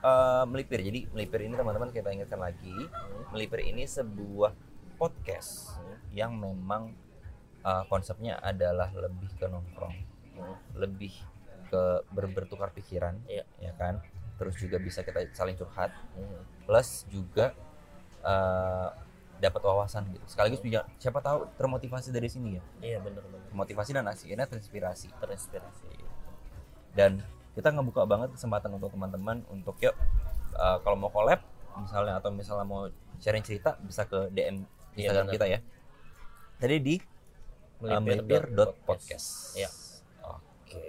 eh, 0.00 0.44
melipir. 0.46 0.80
Jadi 0.82 1.06
melipir 1.10 1.40
ini 1.44 1.54
teman-teman 1.54 1.90
kita 1.90 2.10
ingatkan 2.10 2.38
lagi 2.38 2.74
melipir 3.30 3.60
ini 3.62 3.84
sebuah 3.84 4.52
podcast 4.96 5.78
yang 6.10 6.34
memang 6.34 6.94
eh, 7.62 7.84
konsepnya 7.86 8.38
adalah 8.40 8.90
lebih 8.94 9.30
ke 9.36 9.46
nongkrong 9.46 9.96
lebih 10.78 11.10
ke 11.68 11.82
ber- 12.14 12.30
bertukar 12.32 12.70
pikiran 12.72 13.18
Iya. 13.26 13.44
ya 13.58 13.72
kan? 13.74 13.98
Terus 14.38 14.54
juga 14.56 14.78
bisa 14.78 15.02
kita 15.02 15.26
saling 15.34 15.58
curhat 15.58 15.90
plus 16.64 17.04
juga 17.10 17.52
eh, 18.22 18.88
dapat 19.38 19.62
wawasan 19.62 20.02
gitu. 20.10 20.24
Sekaligus 20.26 20.58
juga 20.58 20.82
siapa 20.98 21.22
tahu 21.22 21.46
termotivasi 21.54 22.10
dari 22.10 22.26
sini 22.26 22.58
ya? 22.58 22.62
Iya 22.82 22.98
benar 22.98 23.22
benar. 23.26 23.46
Motivasi 23.54 23.90
dan 23.94 24.06
akhirnya 24.10 24.46
terinspirasi. 24.50 25.14
Terinspirasi. 25.14 25.90
Dan 26.94 27.22
kita 27.58 27.68
ngebuka 27.70 28.02
banget 28.04 28.30
kesempatan 28.32 28.70
untuk 28.72 28.88
teman-teman 28.88 29.42
untuk 29.48 29.74
yuk 29.78 29.94
eh, 30.54 30.76
kalau 30.80 30.94
mau 30.96 31.10
collab 31.10 31.42
misalnya 31.76 32.16
atau 32.16 32.30
misalnya 32.30 32.62
mau 32.62 32.86
sharing 33.16 33.42
cerita 33.42 33.74
bisa 33.80 34.02
ke 34.04 34.30
DM 34.30 34.62
Iya, 34.94 35.10
Instagram 35.10 35.24
benar. 35.24 35.34
kita 35.34 35.46
ya. 35.48 35.58
Tadi 36.56 36.76
di 36.80 36.94
eh, 37.80 38.00
melipir.podcast 38.00 39.26
Iya. 39.54 39.70
oke. 40.24 40.82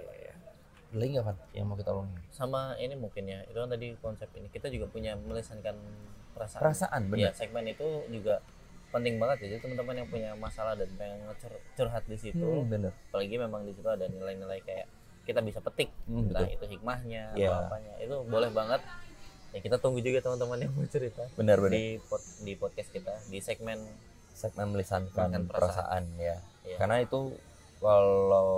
Ada 0.90 0.96
lagi 0.96 1.10
nggak 1.12 1.24
Van 1.24 1.36
yang 1.52 1.66
mau 1.66 1.74
kita 1.74 1.90
omongin? 1.92 2.18
Sama 2.28 2.74
ini 2.76 2.94
mungkin 2.94 3.22
ya 3.24 3.42
itu 3.44 3.54
kan 3.54 3.68
tadi 3.68 3.94
konsep 3.96 4.26
ini. 4.34 4.46
Kita 4.46 4.66
juga 4.66 4.86
punya 4.86 5.14
melisankan 5.14 5.78
perasaan. 6.32 6.60
Perasaan 6.60 7.00
Iya, 7.06 7.30
bener 7.30 7.32
segmen 7.32 7.64
itu 7.64 7.86
juga 8.08 8.42
penting 8.90 9.22
banget 9.22 9.46
ya. 9.46 9.54
Jadi 9.54 9.60
teman-teman 9.62 9.94
yang 9.96 10.08
punya 10.08 10.30
masalah 10.34 10.74
dan 10.74 10.90
pengen 10.94 11.22
curhat 11.72 12.02
di 12.04 12.16
situ, 12.16 12.42
Hmm, 12.42 12.66
bener 12.66 12.90
apalagi 13.06 13.34
memang 13.36 13.62
di 13.62 13.70
situ 13.70 13.86
ada 13.86 14.02
nilai-nilai 14.04 14.58
kayak 14.60 14.90
kita 15.30 15.40
bisa 15.40 15.58
petik, 15.60 15.88
Hmm, 16.04 16.26
entah 16.26 16.42
betul. 16.42 16.56
itu 16.56 16.64
hikmahnya 16.74 17.22
Iya. 17.32 17.48
atau 17.48 17.62
apanya. 17.64 17.92
Itu 17.98 18.16
boleh 18.24 18.50
banget. 18.50 18.82
Ya 19.50 19.60
kita 19.60 19.76
tunggu 19.76 19.98
juga 19.98 20.18
teman-teman 20.20 20.58
yang 20.60 20.70
mau 20.70 20.86
cerita 20.86 21.26
bener 21.32 21.58
bener 21.58 21.70
di 21.72 21.84
pod- 22.00 22.38
di 22.40 22.52
podcast 22.54 22.86
kita 22.88 23.14
di 23.26 23.38
segmen 23.38 23.82
segmen 24.32 24.70
melisankan 24.70 25.26
Melisankan 25.26 25.42
perasaan, 25.48 26.02
ya 26.16 26.38
ya. 26.62 26.76
karena 26.76 27.00
itu 27.00 27.34
kalau 27.80 28.48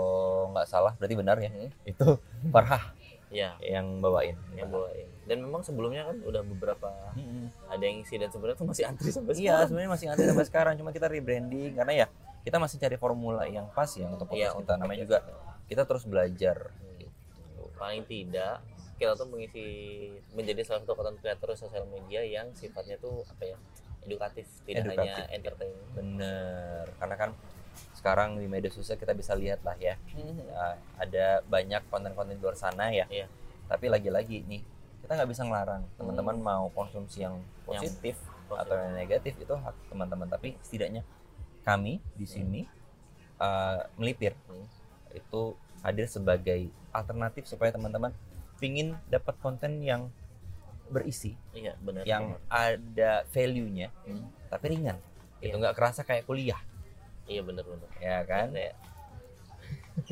nggak 0.50 0.66
salah 0.66 0.92
berarti 0.94 1.14
benar 1.14 1.36
ya 1.38 1.48
Hmm, 1.48 1.70
itu 1.82 2.06
Farhah 2.46 2.92
ya 3.30 3.56
yang 3.58 3.98
bawain 3.98 4.36
yang 4.52 4.68
bawain. 4.68 5.08
Dan 5.24 5.40
memang 5.40 5.62
sebelumnya 5.62 6.04
kan 6.04 6.20
udah 6.20 6.44
beberapa 6.44 6.92
ada 7.66 7.80
yang 7.80 8.04
isi 8.04 8.20
dan 8.20 8.28
sebenarnya 8.28 8.58
tuh 8.58 8.68
masih 8.68 8.84
antri 8.84 9.08
sampai 9.08 9.32
iya 9.32 9.56
sekarang. 9.56 9.66
sebenarnya 9.66 9.90
masih 9.90 10.06
ada 10.10 10.22
sampai 10.22 10.44
sekarang 10.44 10.72
cuma 10.76 10.90
kita 10.90 11.08
rebranding 11.08 11.72
karena 11.72 11.92
ya 11.94 12.06
kita 12.42 12.58
masih 12.58 12.76
cari 12.76 12.96
formula 12.96 13.46
yang 13.46 13.64
pas 13.70 13.88
ya 13.88 14.04
untuk 14.06 14.28
podcast 14.28 14.36
Iya, 14.36 14.48
kita 14.52 14.60
untuk 14.60 14.76
namanya 14.76 15.00
juga 15.00 15.18
kita. 15.22 15.51
Kita 15.66 15.82
terus 15.84 16.04
belajar 16.04 16.70
gitu. 16.96 17.62
paling 17.74 18.02
tidak 18.04 18.60
kita 18.96 19.12
tuh 19.12 19.26
mengisi 19.26 19.64
menjadi 20.30 20.62
salah 20.62 20.80
satu 20.80 20.94
konten 20.94 21.18
kreator 21.18 21.54
sosial 21.54 21.84
media 21.86 22.22
yang 22.22 22.50
sifatnya 22.52 22.94
tuh 22.96 23.26
apa 23.26 23.42
ya 23.44 23.56
edukatif 24.02 24.46
tidak 24.62 24.86
Edukatif. 24.86 24.98
hanya 25.00 25.14
entertain 25.30 25.76
bener 25.92 26.84
karena 26.96 27.16
kan 27.16 27.30
sekarang 27.92 28.36
di 28.36 28.46
media 28.46 28.68
sosial 28.68 28.94
kita 28.94 29.10
bisa 29.12 29.32
lihat 29.32 29.62
lah 29.62 29.74
ya 29.74 29.94
ya, 30.06 30.66
ada 30.98 31.26
banyak 31.42 31.82
konten-konten 31.88 32.36
luar 32.36 32.54
sana 32.54 32.90
ya 32.90 33.06
Iya. 33.08 33.26
tapi 33.66 33.88
lagi-lagi 33.88 34.42
nih 34.44 34.62
kita 35.02 35.12
nggak 35.16 35.30
bisa 35.30 35.42
ngelarang 35.42 35.82
teman-teman 35.96 36.36
Hmm. 36.36 36.44
mau 36.44 36.64
konsumsi 36.70 37.22
yang 37.22 37.38
Yang 37.64 37.64
positif 37.64 38.16
positif. 38.18 38.54
atau 38.58 38.74
yang 38.76 38.94
negatif 38.94 39.34
itu 39.34 39.54
hak 39.56 39.74
teman-teman 39.88 40.28
tapi 40.28 40.54
setidaknya 40.60 41.02
kami 41.62 41.98
di 42.12 42.26
sini 42.26 42.60
uh, 43.38 43.82
melipir 43.96 44.34
Hmm. 44.46 44.66
Itu 45.12 45.54
hadir 45.80 46.06
sebagai 46.06 46.60
alternatif 46.90 47.44
supaya 47.44 47.70
teman-teman 47.70 48.12
pingin 48.56 48.94
dapat 49.06 49.34
konten 49.38 49.80
yang 49.80 50.06
berisi 50.86 51.32
iya 51.50 51.72
benar 51.78 52.04
yang 52.04 52.36
ada 52.46 53.24
value-nya 53.28 53.88
Hmm. 54.04 54.28
tapi 54.46 54.76
ringan. 54.76 55.00
Itu 55.40 55.50
Iya. 55.50 55.58
nggak 55.58 55.74
kerasa 55.74 56.00
kayak 56.02 56.22
kuliah. 56.22 56.60
Iya 57.24 57.42
benar 57.42 57.64
benar. 57.64 57.88
Ya 57.98 58.22
kan? 58.22 58.52
Kayak 58.54 58.74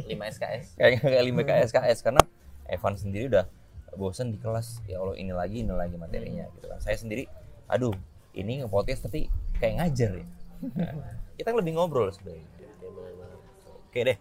5 0.07 0.25
SKS 0.31 0.67
kayak 0.77 1.01
kayak 1.01 1.25
5 1.25 1.41
KSKS 1.43 1.99
karena 2.01 2.23
Evan 2.67 2.95
sendiri 2.95 3.29
udah 3.29 3.47
bosen 3.93 4.31
di 4.31 4.39
kelas. 4.39 4.81
Ya 4.85 4.99
Allah 4.99 5.17
ini 5.17 5.31
lagi 5.31 5.63
ini 5.63 5.71
lagi 5.71 5.95
materinya 5.95 6.45
gitu 6.55 6.67
kan. 6.67 6.79
Saya 6.81 6.97
sendiri 6.97 7.25
aduh 7.67 7.95
ini 8.33 8.61
nge-podcast 8.61 9.07
tapi 9.07 9.27
kayak 9.57 9.75
ngajar 9.81 10.11
ya. 10.17 10.27
Nah, 10.75 10.95
kita 11.39 11.51
lebih 11.53 11.75
ngobrol 11.75 12.09
sebenarnya. 12.11 12.47
Iya, 12.57 12.69
oke 13.87 14.01
deh 14.03 14.19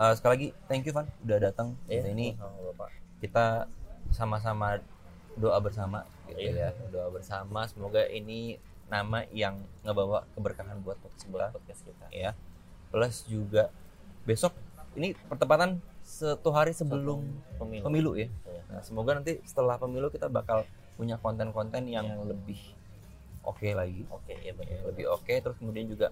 eh, 0.00 0.12
sekali 0.16 0.32
lagi 0.32 0.48
thank 0.66 0.84
you 0.88 0.92
Van 0.96 1.06
udah 1.24 1.38
datang. 1.38 1.76
Iya 1.86 2.08
ini 2.10 2.32
kita 3.20 3.68
sama-sama 4.10 4.80
doa 5.36 5.60
bersama 5.60 6.08
gitu 6.26 6.40
Iya. 6.50 6.72
ya. 6.72 6.88
Doa 6.88 7.08
bersama 7.12 7.68
semoga 7.68 8.02
ini 8.08 8.56
nama 8.90 9.22
yang 9.30 9.60
ngebawa 9.86 10.26
keberkahan 10.34 10.82
buat 10.82 10.98
podcast 10.98 11.22
kita 11.28 11.30
buat 11.30 11.52
podcast 11.54 11.80
kita. 11.86 12.06
ya. 12.10 12.30
Plus 12.90 13.22
juga 13.28 13.70
besok 14.26 14.50
ini 14.98 15.14
pertempatan 15.30 15.78
satu 16.02 16.50
hari 16.50 16.74
sebelum 16.74 17.22
pemilu, 17.60 17.84
pemilu 17.86 18.10
ya. 18.18 18.26
Iya. 18.26 18.62
nah, 18.66 18.82
semoga 18.82 19.14
nanti 19.14 19.38
setelah 19.46 19.78
pemilu 19.78 20.10
kita 20.10 20.26
bakal 20.26 20.66
punya 20.98 21.14
konten-konten 21.22 21.86
yang 21.86 22.04
Yang 22.08 22.34
lebih 22.34 22.60
oke 23.46 23.68
lagi. 23.72 24.02
Oke 24.10 24.34
ya 24.36 24.50
ya, 24.50 24.52
benar. 24.58 24.82
Lebih 24.90 25.06
oke 25.12 25.32
terus 25.38 25.56
kemudian 25.60 25.86
juga 25.86 26.10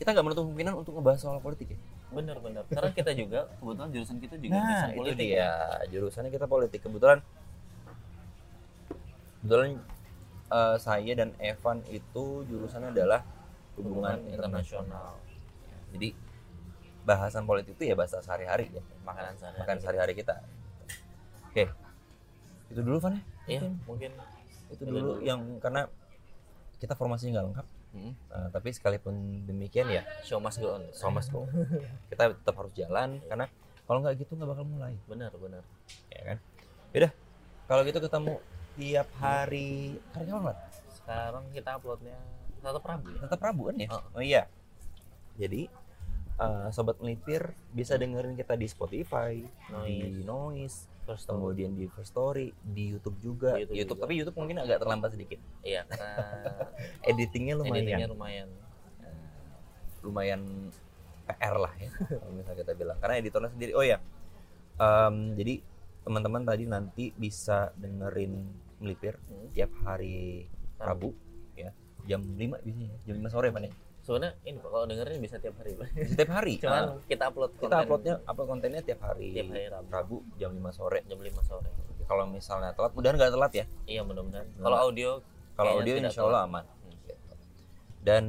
kita 0.00 0.16
nggak 0.16 0.24
menutup 0.24 0.48
kemungkinan 0.48 0.74
untuk 0.80 0.96
ngebahas 0.96 1.20
soal 1.20 1.38
politik 1.44 1.76
ya 1.76 1.78
benar 2.10 2.36
benar 2.42 2.62
karena 2.66 2.90
kita 2.90 3.12
juga 3.14 3.40
kebetulan 3.58 3.90
jurusan 3.94 4.16
kita 4.18 4.34
juga 4.38 4.54
nah 4.58 4.62
jurusan 4.66 4.90
itu 4.90 4.98
politik 4.98 5.26
dia 5.26 5.38
ya. 5.38 5.52
jurusannya 5.90 6.30
kita 6.34 6.46
politik 6.50 6.80
kebetulan 6.82 7.18
kebetulan 9.40 9.70
eh, 10.50 10.76
saya 10.82 11.12
dan 11.14 11.30
Evan 11.38 11.78
itu 11.88 12.24
jurusannya 12.50 12.90
adalah 12.92 13.22
hubungan 13.78 14.18
hubungan 14.18 14.18
internasional. 14.28 15.16
internasional 15.16 15.28
Jadi 15.90 16.08
bahasan 17.02 17.42
politik 17.48 17.74
itu 17.74 17.90
ya 17.90 17.94
bahasa 17.98 18.22
sehari-hari 18.22 18.70
ya, 18.70 18.82
makanan 19.02 19.34
sehari 19.40 19.56
makan 19.58 19.76
sehari-hari 19.82 20.12
kita. 20.14 20.38
Oke, 21.50 21.66
itu 22.70 22.80
dulu 22.84 23.02
Van 23.02 23.18
ya? 23.18 23.22
iya 23.50 23.60
mungkin 23.88 24.10
Itu 24.70 24.86
Itu 24.86 24.86
dulu 24.86 25.18
dulu. 25.18 25.26
yang 25.26 25.40
karena 25.58 25.90
kita 26.78 26.94
formasinya 26.94 27.40
nggak 27.40 27.46
lengkap. 27.50 27.66
Hmm, 27.94 28.12
Nah, 28.30 28.48
tapi 28.54 28.70
sekalipun 28.70 29.44
demikian 29.46 29.90
ya, 29.90 30.02
show 30.22 30.38
must 30.38 30.62
go 30.62 30.78
on 30.78 30.84
so 30.94 31.10
must 31.10 31.30
go. 31.30 31.46
kita 32.10 32.34
tetap 32.34 32.54
harus 32.56 32.72
jalan 32.74 33.18
karena 33.26 33.46
kalau 33.84 33.98
nggak 34.02 34.22
gitu 34.22 34.38
nggak 34.38 34.50
bakal 34.50 34.64
mulai. 34.66 34.94
benar 35.10 35.34
benar. 35.34 35.62
Ya 36.10 36.22
kan? 36.34 36.38
Yaudah 36.94 37.12
kalau 37.70 37.82
gitu 37.86 37.98
ketemu 38.02 38.34
tiap 38.74 39.08
hari 39.18 39.98
hari 40.14 40.30
kapan 40.30 40.56
sekarang 40.90 41.44
kita 41.50 41.70
uploadnya 41.78 42.18
tetap 42.60 42.84
Rabu 42.84 43.06
ya? 43.10 43.20
Tetap 43.26 43.40
Rabu 43.40 43.62
kan 43.70 43.76
ya? 43.78 43.88
Oh. 43.90 44.02
oh 44.18 44.22
iya. 44.22 44.42
Jadi 45.40 45.66
eh, 46.38 46.68
sobat 46.74 46.96
melipir 47.00 47.50
bisa 47.72 47.96
dengerin 47.96 48.36
kita 48.36 48.54
di 48.54 48.66
Spotify 48.68 49.40
di 49.86 50.22
Noise 50.22 50.86
First 51.10 51.26
all, 51.26 51.42
kemudian 51.42 51.74
di 51.74 51.90
First 51.90 52.14
Story 52.14 52.54
di 52.62 52.94
YouTube 52.94 53.18
juga. 53.18 53.58
Di 53.58 53.66
YouTube 53.66 53.76
YouTube, 53.82 53.98
juga. 53.98 54.04
tapi 54.06 54.14
YouTube 54.14 54.36
mungkin 54.38 54.56
agak 54.62 54.78
terlambat 54.78 55.10
sedikit. 55.18 55.38
Iya. 55.66 55.82
Karena 55.90 56.10
editingnya 57.10 57.54
lumayan. 57.58 57.82
Editingnya 57.82 58.08
lumayan. 58.08 58.48
Lumayan 60.06 60.42
PR 61.26 61.54
lah 61.58 61.72
ya 61.76 61.90
kalau 62.22 62.32
misalnya 62.34 62.58
kita 62.62 62.72
bilang. 62.78 62.96
Karena 63.02 63.14
editornya 63.18 63.50
sendiri 63.50 63.72
oh 63.74 63.84
ya 63.84 63.98
em, 64.78 65.16
jadi 65.34 65.54
teman-teman 66.00 66.42
tadi 66.42 66.64
nanti 66.64 67.04
bisa 67.12 67.70
dengerin 67.76 68.48
melipir 68.80 69.18
Hmm. 69.28 69.52
tiap 69.52 69.70
hari 69.84 70.48
Rabu 70.80 71.12
ya. 71.54 71.70
Jam 72.08 72.24
5 72.24 72.64
biasanya 72.64 72.88
jam 73.04 73.14
5 73.20 73.28
sore 73.28 73.52
Pan 73.52 73.68
ya 73.68 73.72
sebenarnya 74.00 74.32
ini 74.42 74.58
kalau 74.58 74.84
dengerin 74.84 75.18
bisa 75.18 75.36
tiap 75.36 75.54
hari 75.56 75.76
setiap 76.04 76.30
hari? 76.36 76.54
Cuman 76.56 76.82
Nah, 76.82 77.04
kita 77.04 77.24
upload 77.26 77.50
kita 77.54 77.62
konten. 77.62 77.80
uploadnya 77.82 78.14
upload 78.24 78.48
kontennya 78.48 78.80
tiap 78.80 79.00
hari. 79.02 79.28
Tiap 79.32 79.48
hari 79.48 79.64
Rabu. 79.66 79.88
Rabu 79.88 80.16
jam 80.34 80.50
5 80.52 80.72
sore. 80.72 80.98
Jam 81.04 81.18
5 81.18 81.30
sore. 81.42 81.70
Kalau 82.02 82.24
misalnya 82.26 82.70
telat 82.72 82.92
mudah 82.92 83.10
nggak 83.12 83.30
telat 83.30 83.52
ya? 83.54 83.64
Iya 83.86 84.00
mudah-mudahan. 84.02 84.46
Nah. 84.50 84.62
kalau 84.62 84.78
audio 84.82 85.10
kalau 85.54 85.70
audio 85.76 85.94
insya 85.96 86.22
Allah 86.22 86.42
aman. 86.44 86.64
Hmm. 86.64 86.90
Gitu. 86.90 87.12
dan 88.00 88.24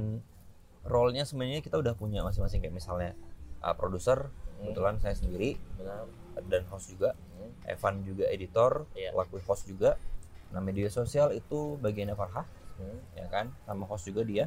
role-nya 0.84 1.23
sebenarnya 1.23 1.62
kita 1.62 1.77
udah 1.77 1.93
punya 1.93 2.21
masing-masing. 2.21 2.60
Kayak 2.60 2.75
misalnya 2.75 3.12
uh, 3.60 3.73
produser 3.73 4.29
Hmm. 4.51 4.69
kebetulan 4.69 4.95
saya 4.99 5.17
sendiri. 5.17 5.57
Benar. 5.73 6.05
Dan 6.45 6.62
host 6.67 6.91
juga. 6.91 7.17
Hmm. 7.34 7.49
Evan 7.65 8.03
juga 8.03 8.27
editor. 8.27 8.86
Iya. 8.93 9.10
laku 9.12 9.41
host 9.41 9.65
juga. 9.65 9.97
Nah 10.51 10.60
media 10.60 10.86
sosial 10.86 11.31
itu 11.31 11.79
bagiannya 11.79 12.13
Farhah. 12.13 12.45
Hmm. 12.77 12.99
ya 13.13 13.25
kan? 13.25 13.49
Sama 13.63 13.86
host 13.86 14.05
juga 14.05 14.21
dia 14.21 14.45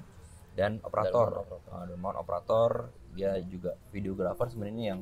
dan 0.54 0.78
operator. 0.86 1.44
Darmawan 1.68 2.16
operator. 2.18 2.18
Operator 2.22 2.70
dia 3.14 3.38
juga 3.46 3.78
videografer 3.94 4.50
sebenarnya 4.50 4.84
yang 4.94 5.00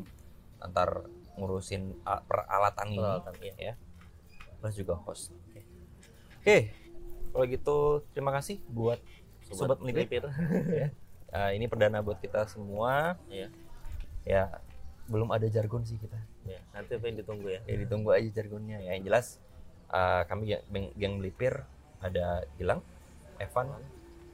antar 0.60 1.08
ngurusin 1.36 1.96
peralatan 2.28 2.86
ini. 2.92 3.00
Peralatan, 3.00 3.34
iya. 3.40 3.54
ya. 3.56 3.74
Plus 4.60 4.74
juga 4.76 4.94
host. 5.00 5.32
Oke. 6.40 6.72
Kalau 7.32 7.44
gitu 7.48 7.76
terima 8.12 8.32
kasih 8.36 8.60
buat 8.68 9.00
sobat, 9.48 9.80
melipir 9.80 10.28
ya. 10.84 10.88
Ah, 11.32 11.56
ini 11.56 11.64
perdana 11.64 12.04
buat 12.04 12.20
kita 12.20 12.44
semua. 12.48 13.16
Iya. 13.32 13.48
Ya 14.28 14.44
belum 15.08 15.32
ada 15.32 15.48
jargon 15.48 15.82
sih 15.88 15.96
kita. 15.96 16.20
Ya 16.44 16.60
nanti 16.76 16.96
apa 16.96 17.04
yang 17.08 17.16
ditunggu 17.24 17.48
ya? 17.48 17.60
Ya 17.64 17.76
ditunggu 17.80 18.12
aja 18.12 18.28
jargonnya. 18.28 18.84
Ya 18.84 18.96
yang 18.96 19.04
jelas 19.08 19.40
uh, 19.88 20.24
kami 20.28 20.52
geng, 20.52 20.64
geng- 20.68 20.92
geng 20.96 21.14
melipir 21.20 21.64
ada 22.02 22.42
Gilang, 22.58 22.82
Evan, 23.38 23.70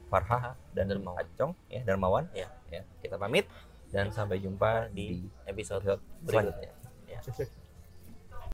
Farha 0.09 0.57
dan 0.73 0.89
Darmawan. 0.89 1.21
Acong 1.23 1.53
ya 1.69 1.81
Darmawan. 1.85 2.25
Ya. 2.33 2.49
Ya 2.73 2.83
kita 3.05 3.17
pamit 3.21 3.49
dan 3.89 4.13
sampai 4.13 4.41
jumpa 4.41 4.93
di 4.93 5.25
di 5.25 5.25
episode 5.49 5.81
episode 5.85 6.01
berikutnya. 6.25 6.73
ya 7.09 7.21